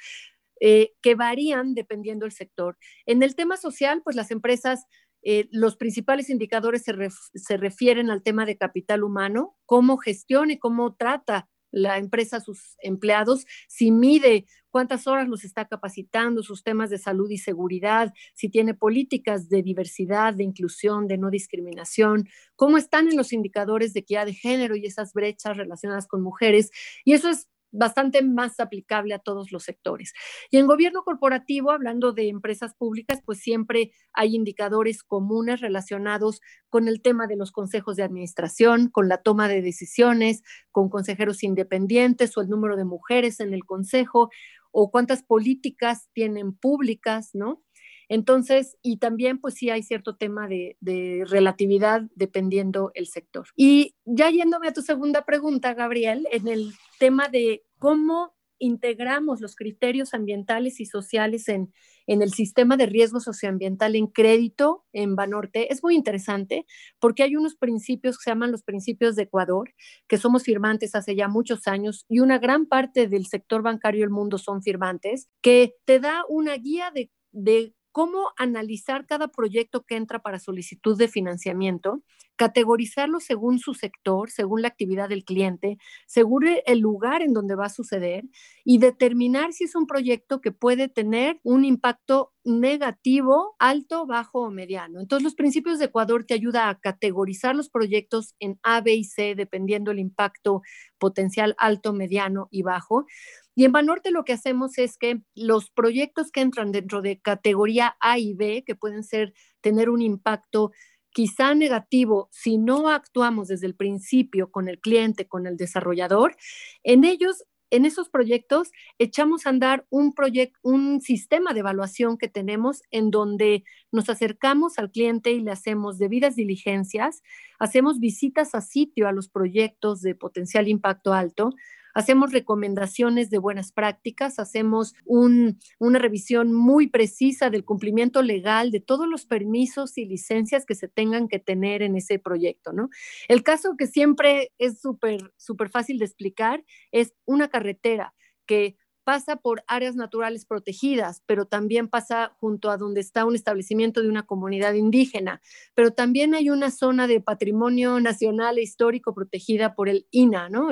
eh, 0.61 0.93
que 1.03 1.17
varían 1.17 1.75
dependiendo 1.75 2.25
del 2.25 2.33
sector. 2.33 2.79
En 3.05 3.23
el 3.25 3.35
tema 3.35 3.57
social, 3.57 4.01
pues 4.05 4.15
las 4.15 4.31
empresas, 4.31 4.87
eh, 5.23 5.49
los 5.51 5.77
principales 5.77 6.31
indicadores 6.31 6.85
se, 6.85 6.95
se, 7.35 7.57
refieren 7.57 8.11
al 8.11 8.23
tema 8.23 8.47
de 8.47 8.57
capital 8.57 9.03
humano, 9.03 9.57
cómo 9.67 9.97
gestiona 9.97 10.53
y 10.53 10.59
cómo 10.59 10.95
trata 10.95 11.49
la 11.73 11.99
empresa 11.99 12.41
sus 12.41 12.77
empleados, 12.81 13.47
si 13.67 13.91
mide 13.91 14.47
cuántas 14.71 15.07
horas 15.07 15.29
los 15.29 15.45
está 15.45 15.67
capacitando, 15.67 16.43
sus 16.43 16.63
temas 16.63 16.91
de 16.91 16.99
salud 16.99 17.31
y 17.31 17.39
seguridad, 17.39 18.13
si 18.35 18.49
tiene 18.49 18.75
políticas 18.75 19.49
de 19.49 19.63
diversidad, 19.63 20.35
de 20.35 20.45
inclusión, 20.45 21.09
de 21.09 21.19
no 21.19 21.31
discriminación, 21.31 22.29
cómo 22.57 22.79
están 22.79 23.09
en 23.09 23.17
los 23.17 23.33
indicadores 23.33 23.93
de 23.93 24.01
equidad 24.01 24.27
de 24.27 24.35
género 24.35 24.77
y 24.77 24.87
esas 24.87 25.13
brechas 25.13 25.57
relacionadas 25.57 26.07
con 26.07 26.23
mujeres. 26.23 26.71
Y 27.05 27.13
eso 27.13 27.29
es 27.29 27.49
bastante 27.73 28.23
más 28.23 28.61
aplicable 28.61 29.15
a 29.15 29.19
todos 29.19 29.51
los 29.51 29.65
sectores. 29.65 30.13
Y 30.51 30.59
en 30.59 30.67
gobierno 30.67 31.03
corporativo, 31.03 31.71
hablando 31.71 32.13
de 32.13 32.29
empresas 32.29 32.75
públicas, 32.75 33.21
pues 33.25 33.41
siempre 33.41 33.93
hay 34.13 34.37
indicadores 34.37 35.03
comunes 35.03 35.61
relacionados 35.61 36.41
con 36.69 36.87
el 36.89 37.03
tema 37.03 37.27
de 37.27 37.37
los 37.37 37.51
consejos 37.51 37.97
de 37.97 38.05
administración, 38.05 38.89
con 38.89 39.09
la 39.09 39.19
toma 39.23 39.49
de 39.49 39.63
decisiones, 39.63 40.43
con 40.71 40.89
consejeros 40.89 41.43
independientes 41.43 42.37
o 42.37 42.43
el 42.43 42.49
número 42.49 42.77
de 42.77 42.85
mujeres 42.85 43.41
en 43.41 43.55
el 43.55 43.65
consejo 43.65 44.31
o 44.71 44.91
cuántas 44.91 45.23
políticas 45.23 46.09
tienen 46.15 46.55
públicas, 46.55 47.31
¿no? 47.35 47.63
Entonces, 48.13 48.77
y 48.83 48.99
también 48.99 49.39
pues 49.39 49.55
sí 49.55 49.71
hay 49.71 49.83
cierto 49.83 50.17
tema 50.17 50.47
de, 50.47 50.77
de, 50.81 51.25
relatividad 51.27 52.03
dependiendo 52.15 52.91
el 52.93 53.07
sector. 53.07 53.47
Y 53.57 53.95
ya 54.05 54.29
yéndome 54.29 54.69
a 54.69 54.75
tu 54.75 54.83
segunda 54.83 55.25
pregunta, 55.25 55.73
Gabriel, 55.73 56.29
en 56.31 56.47
el 56.47 56.75
tema 56.99 57.29
de 57.29 57.65
cómo 57.79 58.35
integramos 58.59 59.41
los 59.41 59.57
criterios 59.57 60.13
ambientales 60.13 60.79
y 60.79 60.85
sociales 60.85 61.49
en, 61.49 61.73
en, 62.07 62.21
el 62.21 62.35
sistema 62.35 62.77
de 62.77 62.85
riesgo 62.85 63.19
socioambiental 63.19 63.97
en 63.97 64.09
crédito 64.09 64.85
en 64.93 65.17
Banorte 65.17 65.73
es 65.73 65.83
muy 65.83 65.95
interesante 65.95 66.67
porque 67.01 67.23
hay 67.23 67.35
unos 67.35 67.57
principios 67.57 68.19
que 68.19 68.25
se 68.25 68.31
llaman 68.31 68.53
los 68.53 68.63
principios 68.63 69.17
de 69.17 69.23
Ecuador, 69.23 69.73
que 70.07 70.19
somos 70.19 70.43
firmantes 70.43 70.95
hace 70.95 71.17
ya 71.17 71.29
muchos 71.29 71.67
años 71.67 72.05
y 72.11 72.21
una 72.21 72.39
gran 72.39 72.67
parte 72.67 73.09
del 73.09 73.25
sector 73.25 73.63
bancario 73.63 74.03
del 74.03 74.11
mundo 74.11 74.37
son 74.37 74.63
firmantes, 74.63 75.31
que 75.41 75.77
te 75.87 75.99
da 75.99 76.25
una 76.29 76.55
guía 76.57 76.91
de, 76.95 77.11
de 77.31 77.75
cómo 77.93 78.33
analizar 78.37 79.07
cada 79.07 79.29
proyecto 79.29 79.85
que 79.85 79.97
entra 79.97 80.21
para 80.21 80.39
solicitud 80.39 80.99
de 80.99 81.09
financiamiento, 81.09 82.03
categorizarlo 82.37 83.21
según 83.21 83.59
su 83.59 83.75
sector, 83.75 84.31
según 84.31 84.63
la 84.63 84.69
actividad 84.69 85.09
del 85.09 85.25
cliente, 85.25 85.79
según 86.07 86.47
el 86.67 86.79
lugar 86.81 87.23
en 87.23 87.35
donde 87.35 87.55
va 87.55 87.67
a 87.67 87.69
suceder 87.69 88.25
y 88.65 88.79
determinar 88.79 89.53
si 89.53 89.65
es 89.65 89.75
un 89.75 89.87
proyecto 89.87 90.41
que 90.41 90.51
puede 90.51 90.89
tener 90.89 91.39
un 91.45 91.65
impacto 91.65 92.33
negativo, 92.45 93.55
alto, 93.59 94.07
bajo 94.07 94.41
o 94.41 94.51
mediano. 94.51 95.01
Entonces, 95.01 95.23
los 95.23 95.35
principios 95.35 95.79
de 95.79 95.85
Ecuador 95.85 96.25
te 96.25 96.35
ayuda 96.35 96.69
a 96.69 96.81
categorizar 96.81 97.55
los 97.55 97.69
proyectos 97.69 98.35
en 98.41 98.59
A, 98.63 98.81
B 98.81 98.95
y 98.95 99.05
C, 99.05 99.35
dependiendo 99.37 99.91
el 99.93 100.01
impacto 100.01 100.63
potencial 100.99 101.55
alto, 101.59 101.93
mediano 101.93 102.49
y 102.51 102.63
bajo. 102.63 103.07
Y 103.55 103.65
en 103.65 103.73
Banorte 103.73 104.11
lo 104.11 104.25
que 104.25 104.33
hacemos 104.33 104.79
es 104.79 104.97
que 104.97 105.21
los 105.35 105.71
proyectos 105.71 106.31
que 106.31 106.41
entran 106.41 106.73
dentro 106.73 107.03
de 107.03 107.21
categoría 107.21 107.97
A 108.01 108.19
y 108.19 108.35
B, 108.35 108.65
que 108.67 108.75
pueden 108.75 109.05
ser 109.05 109.35
tener 109.61 109.91
un 109.91 110.01
impacto 110.01 110.73
quizá 111.11 111.55
negativo 111.55 112.29
si 112.33 112.57
no 112.57 112.89
actuamos 112.89 113.49
desde 113.49 113.67
el 113.67 113.75
principio 113.75 114.51
con 114.51 114.69
el 114.69 114.81
cliente, 114.81 115.29
con 115.29 115.47
el 115.47 115.57
desarrollador, 115.57 116.37
en 116.83 117.05
ellos 117.05 117.45
en 117.73 117.87
esos 117.87 118.11
proyectos 118.11 118.71
echamos 118.99 119.47
a 119.47 119.49
andar 119.49 119.87
un, 119.89 120.15
un 120.63 121.01
sistema 121.01 121.55
de 121.55 121.61
evaluación 121.61 122.19
que 122.19 122.29
tenemos 122.29 122.83
en 122.91 123.11
donde 123.11 123.65
nos 123.91 124.11
acercamos 124.11 124.79
al 124.79 124.91
cliente 124.91 125.33
y 125.33 125.41
le 125.41 125.53
hacemos 125.53 125.97
debidas 125.97 126.37
diligencias, 126.37 127.23
hacemos 127.59 127.99
visitas 127.99 128.55
a 128.55 128.61
sitio 128.61 129.09
a 129.09 129.13
los 129.13 129.31
proyectos 129.31 130.03
de 130.03 130.15
potencial 130.15 130.69
impacto 130.69 131.15
alto, 131.15 131.55
hacemos 131.95 132.33
recomendaciones 132.33 133.31
de 133.31 133.39
buenas 133.39 133.73
prácticas, 133.73 134.39
hacemos 134.39 134.95
una 135.05 135.99
revisión 135.99 136.53
muy 136.53 136.89
precisa 136.89 137.51
del 137.51 137.65
cumplimiento 137.65 138.23
legal 138.23 138.71
de 138.71 138.81
todos 138.81 139.09
los 139.09 139.27
permisos 139.27 139.99
y 139.99 140.05
licencias 140.05 140.67
que 140.67 140.75
se 140.75 140.89
tengan 140.89 141.29
que 141.29 141.39
tener 141.39 141.83
en 141.83 141.97
ese 141.97 142.19
proyecto, 142.19 142.73
¿no? 142.73 142.89
El 143.29 143.43
caso 143.43 143.77
que 143.77 143.87
siempre 143.87 144.53
es 144.59 144.81
súper, 144.81 145.33
súper 145.37 145.69
fácil 145.69 145.99
de 145.99 146.05
explicar 146.05 146.65
es 146.91 147.15
una 147.25 147.49
carretera 147.49 148.15
que 148.47 148.77
pasa 149.05 149.37
por 149.37 149.65
áreas 149.67 149.97
naturales 149.97 150.47
protegidas, 150.47 151.23
pero 151.27 151.47
también 151.47 151.89
pasa 151.89 152.37
junto 152.39 152.71
a 152.71 152.77
donde 152.77 153.01
está 153.01 153.25
un 153.25 153.35
establecimiento 153.35 154.01
de 154.03 154.09
una 154.09 154.25
comunidad 154.25 154.75
indígena, 154.75 155.41
pero 155.75 155.93
también 155.93 156.35
hay 156.35 156.51
una 156.51 156.71
zona 156.71 157.07
de 157.07 157.21
patrimonio 157.21 158.01
nacional 158.01 158.59
e 158.59 158.63
histórico 158.63 159.15
protegida 159.15 159.75
por 159.75 159.89
el 159.89 160.07
INA, 160.11 160.49
¿no? 160.49 160.69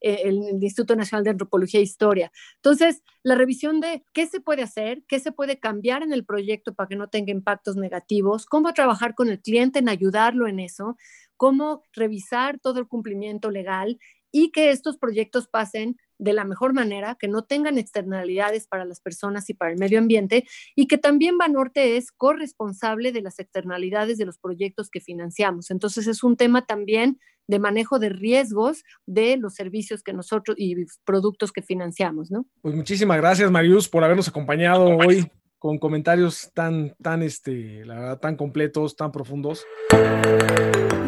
Eh, 0.00 0.22
el, 0.24 0.36
Instituto 0.62 0.94
Nacional 0.94 1.24
de 1.24 1.30
Antropología 1.30 1.80
e 1.80 1.82
Historia. 1.82 2.30
Entonces, 2.56 3.02
la 3.24 3.34
revisión 3.34 3.80
de 3.80 4.04
qué 4.12 4.26
se 4.26 4.40
puede 4.40 4.62
hacer, 4.62 5.02
qué 5.08 5.18
se 5.18 5.32
puede 5.32 5.58
cambiar 5.58 6.02
en 6.02 6.12
el 6.12 6.24
proyecto 6.24 6.74
para 6.74 6.88
que 6.88 6.96
no 6.96 7.08
tenga 7.08 7.32
impactos 7.32 7.76
negativos, 7.76 8.46
cómo 8.46 8.72
trabajar 8.74 9.14
con 9.14 9.28
el 9.28 9.40
cliente 9.40 9.80
en 9.80 9.88
ayudarlo 9.88 10.46
en 10.46 10.60
eso, 10.60 10.96
cómo 11.36 11.82
revisar 11.92 12.60
todo 12.60 12.78
el 12.78 12.86
cumplimiento 12.86 13.50
legal 13.50 13.98
y 14.30 14.50
que 14.50 14.70
estos 14.70 14.98
proyectos 14.98 15.48
pasen 15.48 15.96
de 16.18 16.32
la 16.32 16.44
mejor 16.44 16.74
manera, 16.74 17.16
que 17.18 17.28
no 17.28 17.44
tengan 17.44 17.78
externalidades 17.78 18.66
para 18.66 18.84
las 18.84 19.00
personas 19.00 19.48
y 19.50 19.54
para 19.54 19.72
el 19.72 19.78
medio 19.78 19.98
ambiente 19.98 20.46
y 20.74 20.86
que 20.86 20.98
también 20.98 21.38
Banorte 21.38 21.96
es 21.96 22.12
corresponsable 22.12 23.12
de 23.12 23.22
las 23.22 23.38
externalidades 23.38 24.18
de 24.18 24.26
los 24.26 24.38
proyectos 24.38 24.90
que 24.90 25.00
financiamos. 25.00 25.70
Entonces 25.70 26.06
es 26.06 26.22
un 26.22 26.36
tema 26.36 26.66
también 26.66 27.18
de 27.48 27.58
manejo 27.58 27.98
de 27.98 28.10
riesgos 28.10 28.84
de 29.06 29.36
los 29.36 29.54
servicios 29.54 30.02
que 30.02 30.12
nosotros 30.12 30.56
y 30.58 30.76
productos 31.04 31.50
que 31.50 31.62
financiamos, 31.62 32.30
¿no? 32.30 32.46
Pues 32.62 32.76
muchísimas 32.76 33.16
gracias, 33.16 33.50
Marius, 33.50 33.88
por 33.88 34.04
habernos 34.04 34.28
acompañado 34.28 34.84
hoy 34.84 35.28
con 35.58 35.78
comentarios 35.78 36.52
tan, 36.54 36.94
tan, 37.02 37.22
este, 37.22 37.84
la 37.84 37.96
verdad, 37.96 38.20
tan 38.20 38.36
completos, 38.36 38.94
tan 38.94 39.10
profundos. 39.10 39.64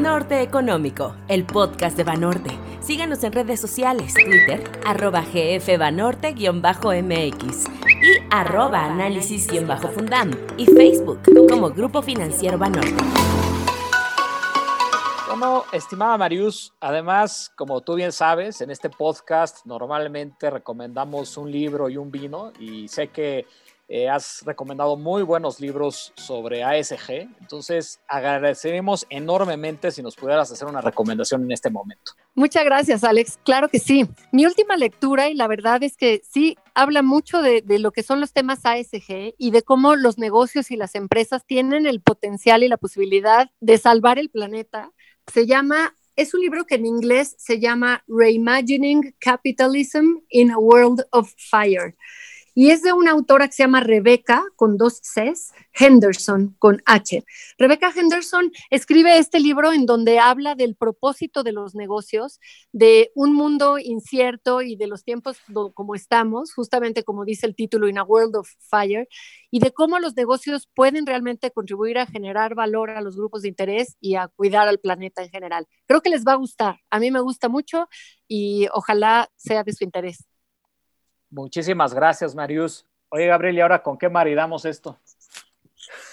Norte 0.01 0.43
Económico, 0.43 1.15
el 1.29 1.45
podcast 1.45 1.97
de 1.97 2.03
Banorte. 2.05 2.51
Síganos 2.81 3.23
en 3.23 3.33
redes 3.33 3.61
sociales, 3.61 4.15
Twitter, 4.15 4.65
arroba 4.85 5.23
gfbanorte-mx 5.23 7.67
y 7.87 8.19
arroba 8.31 8.87
análisis-fundam 8.87 10.31
y 10.57 10.67
Facebook 10.67 11.21
como 11.49 11.71
Grupo 11.71 12.03
Financiero 12.03 12.57
Banorte. 12.57 13.40
Estimada 15.73 16.19
Marius, 16.19 16.75
además, 16.81 17.51
como 17.57 17.81
tú 17.81 17.95
bien 17.95 18.13
sabes, 18.13 18.61
en 18.61 18.71
este 18.71 18.91
podcast 18.91 19.65
normalmente 19.65 20.51
recomendamos 20.51 21.39
un 21.39 21.51
libro 21.51 21.89
y 21.89 21.97
un 21.97 22.11
vino 22.11 22.53
y 22.61 22.89
sé 22.89 23.09
que 23.09 23.47
eh, 23.89 24.07
has 24.07 24.43
recomendado 24.45 24.97
muy 24.97 25.23
buenos 25.23 25.59
libros 25.59 26.13
sobre 26.15 26.63
ASG, 26.63 27.27
entonces 27.41 28.01
agradeceremos 28.07 29.07
enormemente 29.09 29.91
si 29.91 30.03
nos 30.03 30.15
pudieras 30.15 30.53
hacer 30.53 30.69
una 30.69 30.83
recomendación 30.83 31.43
en 31.45 31.53
este 31.53 31.71
momento. 31.71 32.13
Muchas 32.35 32.65
gracias, 32.65 33.03
Alex. 33.03 33.39
Claro 33.43 33.71
que 33.71 33.79
sí. 33.79 34.07
Mi 34.33 34.45
última 34.45 34.77
lectura, 34.77 35.31
y 35.31 35.35
la 35.35 35.49
verdad 35.49 35.83
es 35.83 35.97
que 35.97 36.21
sí, 36.23 36.59
habla 36.75 37.03
mucho 37.03 37.41
de, 37.41 37.63
de 37.63 37.79
lo 37.79 37.93
que 37.93 38.03
son 38.03 38.21
los 38.21 38.33
temas 38.33 38.67
ASG 38.67 39.35
y 39.39 39.51
de 39.51 39.63
cómo 39.63 39.97
los 39.97 40.19
negocios 40.19 40.71
y 40.71 40.77
las 40.77 40.95
empresas 40.95 41.47
tienen 41.47 41.87
el 41.87 42.03
potencial 42.03 42.63
y 42.63 42.69
la 42.69 42.77
posibilidad 42.77 43.51
de 43.61 43.79
salvar 43.79 44.19
el 44.19 44.29
planeta. 44.29 44.93
Se 45.33 45.47
llama 45.47 45.95
es 46.17 46.35
un 46.35 46.41
libro 46.41 46.67
que 46.67 46.75
en 46.75 46.85
inglés 46.85 47.35
se 47.39 47.61
llama 47.61 48.05
Reimagining 48.07 49.15
Capitalism 49.21 50.19
in 50.29 50.51
a 50.51 50.59
World 50.59 51.07
of 51.13 51.33
Fire 51.39 51.97
y 52.61 52.73
es 52.73 52.83
de 52.83 52.93
una 52.93 53.13
autora 53.13 53.47
que 53.47 53.55
se 53.55 53.63
llama 53.63 53.81
Rebecca, 53.81 54.45
con 54.55 54.77
dos 54.77 55.01
Cs, 55.01 55.55
Henderson, 55.73 56.55
con 56.59 56.83
H. 56.85 57.25
Rebecca 57.57 57.91
Henderson 57.97 58.53
escribe 58.69 59.17
este 59.17 59.41
libro 59.41 59.73
en 59.73 59.87
donde 59.87 60.19
habla 60.19 60.55
del 60.55 60.77
propósito 60.77 61.43
de 61.43 61.53
los 61.53 61.75
negocios, 61.75 62.39
de 62.71 63.13
un 63.15 63.33
mundo 63.33 63.79
incierto 63.79 64.61
y 64.61 64.77
de 64.77 64.89
los 64.89 65.05
tiempos 65.05 65.39
como 65.73 65.95
estamos, 65.95 66.53
justamente 66.53 67.03
como 67.03 67.25
dice 67.25 67.47
el 67.47 67.55
título, 67.55 67.89
In 67.89 67.97
a 67.97 68.03
World 68.03 68.37
of 68.37 68.51
Fire, 68.59 69.09
y 69.51 69.61
de 69.61 69.73
cómo 69.73 69.99
los 69.99 70.15
negocios 70.15 70.69
pueden 70.75 71.07
realmente 71.07 71.53
contribuir 71.53 71.97
a 71.97 72.05
generar 72.05 72.55
valor 72.55 72.91
a 72.91 73.01
los 73.01 73.17
grupos 73.17 73.41
de 73.41 73.49
interés 73.49 73.97
y 74.03 74.17
a 74.17 74.29
cuidar 74.29 74.69
al 74.69 74.81
planeta 74.81 75.23
en 75.23 75.31
general. 75.31 75.67
Creo 75.87 76.03
que 76.03 76.11
les 76.11 76.27
va 76.27 76.33
a 76.33 76.37
gustar. 76.37 76.79
A 76.91 77.01
mí 77.01 77.11
me 77.11 77.23
gusta 77.23 77.49
mucho 77.49 77.89
y 78.29 78.69
ojalá 78.75 79.31
sea 79.37 79.65
de 79.65 79.73
su 79.73 79.83
interés. 79.83 80.30
Muchísimas 81.31 81.95
gracias, 81.95 82.35
Marius. 82.35 82.87
Oye, 83.09 83.27
Gabriel, 83.27 83.57
¿y 83.57 83.61
ahora 83.61 83.83
con 83.83 83.97
qué 83.97 84.09
maridamos 84.09 84.65
esto? 84.65 84.99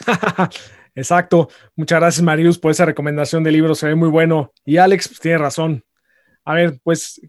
Exacto. 0.96 1.50
Muchas 1.76 2.00
gracias, 2.00 2.24
Marius, 2.24 2.58
por 2.58 2.72
esa 2.72 2.86
recomendación 2.86 3.44
de 3.44 3.52
libro. 3.52 3.76
Se 3.76 3.88
ve 3.88 3.96
muy 3.96 4.10
bueno. 4.10 4.52
Y 4.66 4.78
Alex, 4.78 5.08
pues, 5.10 5.20
tiene 5.20 5.38
razón. 5.38 5.84
A 6.44 6.54
ver, 6.54 6.80
pues, 6.82 7.20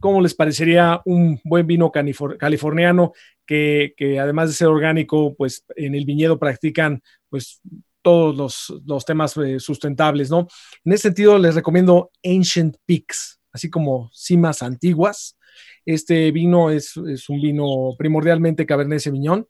¿cómo 0.00 0.20
les 0.22 0.34
parecería 0.34 1.02
un 1.04 1.38
buen 1.44 1.66
vino 1.66 1.92
californiano 1.92 3.12
que, 3.46 3.94
además 4.20 4.48
de 4.48 4.54
ser 4.54 4.68
orgánico, 4.68 5.34
pues 5.36 5.64
en 5.76 5.94
el 5.94 6.06
viñedo 6.06 6.38
practican 6.38 7.02
pues 7.28 7.60
todos 8.00 8.34
los, 8.34 8.82
los 8.86 9.04
temas 9.04 9.36
eh, 9.36 9.60
sustentables, 9.60 10.30
¿no? 10.30 10.48
En 10.84 10.92
ese 10.92 11.02
sentido, 11.02 11.38
les 11.38 11.54
recomiendo 11.54 12.10
Ancient 12.24 12.76
Peaks, 12.86 13.40
así 13.52 13.68
como 13.68 14.10
cimas 14.14 14.62
antiguas. 14.62 15.36
Este 15.84 16.30
vino 16.32 16.70
es, 16.70 16.96
un 16.96 17.40
vino 17.40 17.94
primordialmente 17.98 18.66
Cabernet 18.66 19.00
Sauvignon 19.00 19.46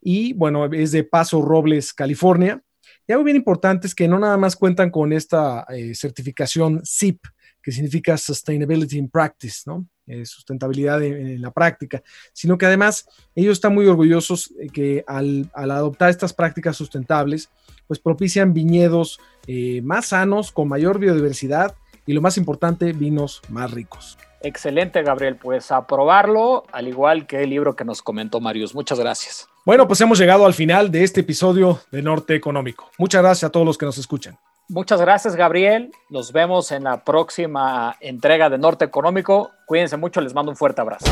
y 0.00 0.32
bueno, 0.32 0.66
es 0.66 0.92
de 0.92 1.04
Paso 1.04 1.42
Robles, 1.42 1.92
California. 1.92 2.62
Y 3.06 3.12
algo 3.12 3.24
bien 3.24 3.36
importante 3.36 3.86
es 3.86 3.94
que 3.94 4.08
no 4.08 4.18
nada 4.18 4.36
más 4.36 4.56
cuentan 4.56 4.90
con 4.90 5.12
esta 5.12 5.66
eh, 5.68 5.94
certificación 5.94 6.80
SIP, 6.84 7.20
que 7.62 7.72
significa 7.72 8.16
Sustainability 8.16 8.98
in 8.98 9.10
Practice, 9.10 9.62
¿no? 9.66 9.86
Eh, 10.06 10.26
sustentabilidad 10.26 11.00
en, 11.04 11.40
la 11.40 11.52
práctica, 11.52 12.02
sino 12.32 12.58
que 12.58 12.66
además 12.66 13.06
ellos 13.36 13.52
están 13.52 13.74
muy 13.74 13.86
orgullosos 13.86 14.52
que 14.72 15.04
al, 15.06 15.48
adoptar 15.54 16.10
estas 16.10 16.32
prácticas 16.32 16.76
sustentables, 16.76 17.48
pues 17.86 18.00
propician 18.00 18.52
viñedos 18.52 19.20
eh, 19.46 19.80
más 19.82 20.06
sanos, 20.06 20.50
con 20.50 20.66
mayor 20.66 20.98
biodiversidad 20.98 21.76
y 22.06 22.12
lo 22.12 22.22
más 22.22 22.38
importante, 22.38 22.92
vinos 22.92 23.40
más 23.50 23.70
ricos. 23.70 24.18
Excelente, 24.42 25.02
Gabriel. 25.02 25.36
Pues 25.36 25.70
a 25.70 25.86
probarlo, 25.86 26.64
al 26.72 26.88
igual 26.88 27.26
que 27.26 27.42
el 27.42 27.50
libro 27.50 27.76
que 27.76 27.84
nos 27.84 28.02
comentó 28.02 28.40
Marius. 28.40 28.74
Muchas 28.74 28.98
gracias. 28.98 29.48
Bueno, 29.66 29.86
pues 29.86 30.00
hemos 30.00 30.18
llegado 30.18 30.46
al 30.46 30.54
final 30.54 30.90
de 30.90 31.04
este 31.04 31.20
episodio 31.20 31.80
de 31.90 32.02
Norte 32.02 32.34
Económico. 32.34 32.90
Muchas 32.98 33.22
gracias 33.22 33.48
a 33.48 33.52
todos 33.52 33.66
los 33.66 33.76
que 33.76 33.86
nos 33.86 33.98
escuchan. 33.98 34.38
Muchas 34.68 35.00
gracias, 35.00 35.34
Gabriel. 35.34 35.90
Nos 36.08 36.32
vemos 36.32 36.70
en 36.70 36.84
la 36.84 37.04
próxima 37.04 37.96
entrega 38.00 38.48
de 38.48 38.56
Norte 38.56 38.84
Económico. 38.84 39.50
Cuídense 39.66 39.96
mucho, 39.96 40.20
les 40.20 40.32
mando 40.32 40.52
un 40.52 40.56
fuerte 40.56 40.80
abrazo. 40.80 41.06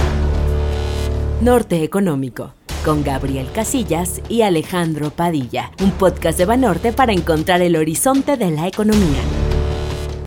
Norte 1.41 1.83
Económico, 1.83 2.55
con 2.85 3.03
Gabriel 3.03 3.49
Casillas 3.53 4.23
y 4.29 4.43
Alejandro 4.43 5.11
Padilla, 5.11 5.73
un 5.83 5.91
podcast 5.91 6.39
de 6.39 6.47
Banorte 6.47 6.93
para 6.93 7.13
encontrar 7.13 7.61
el 7.61 7.77
horizonte 7.77 8.37
de 8.37 8.51
la 8.51 8.69
economía. 8.69 9.23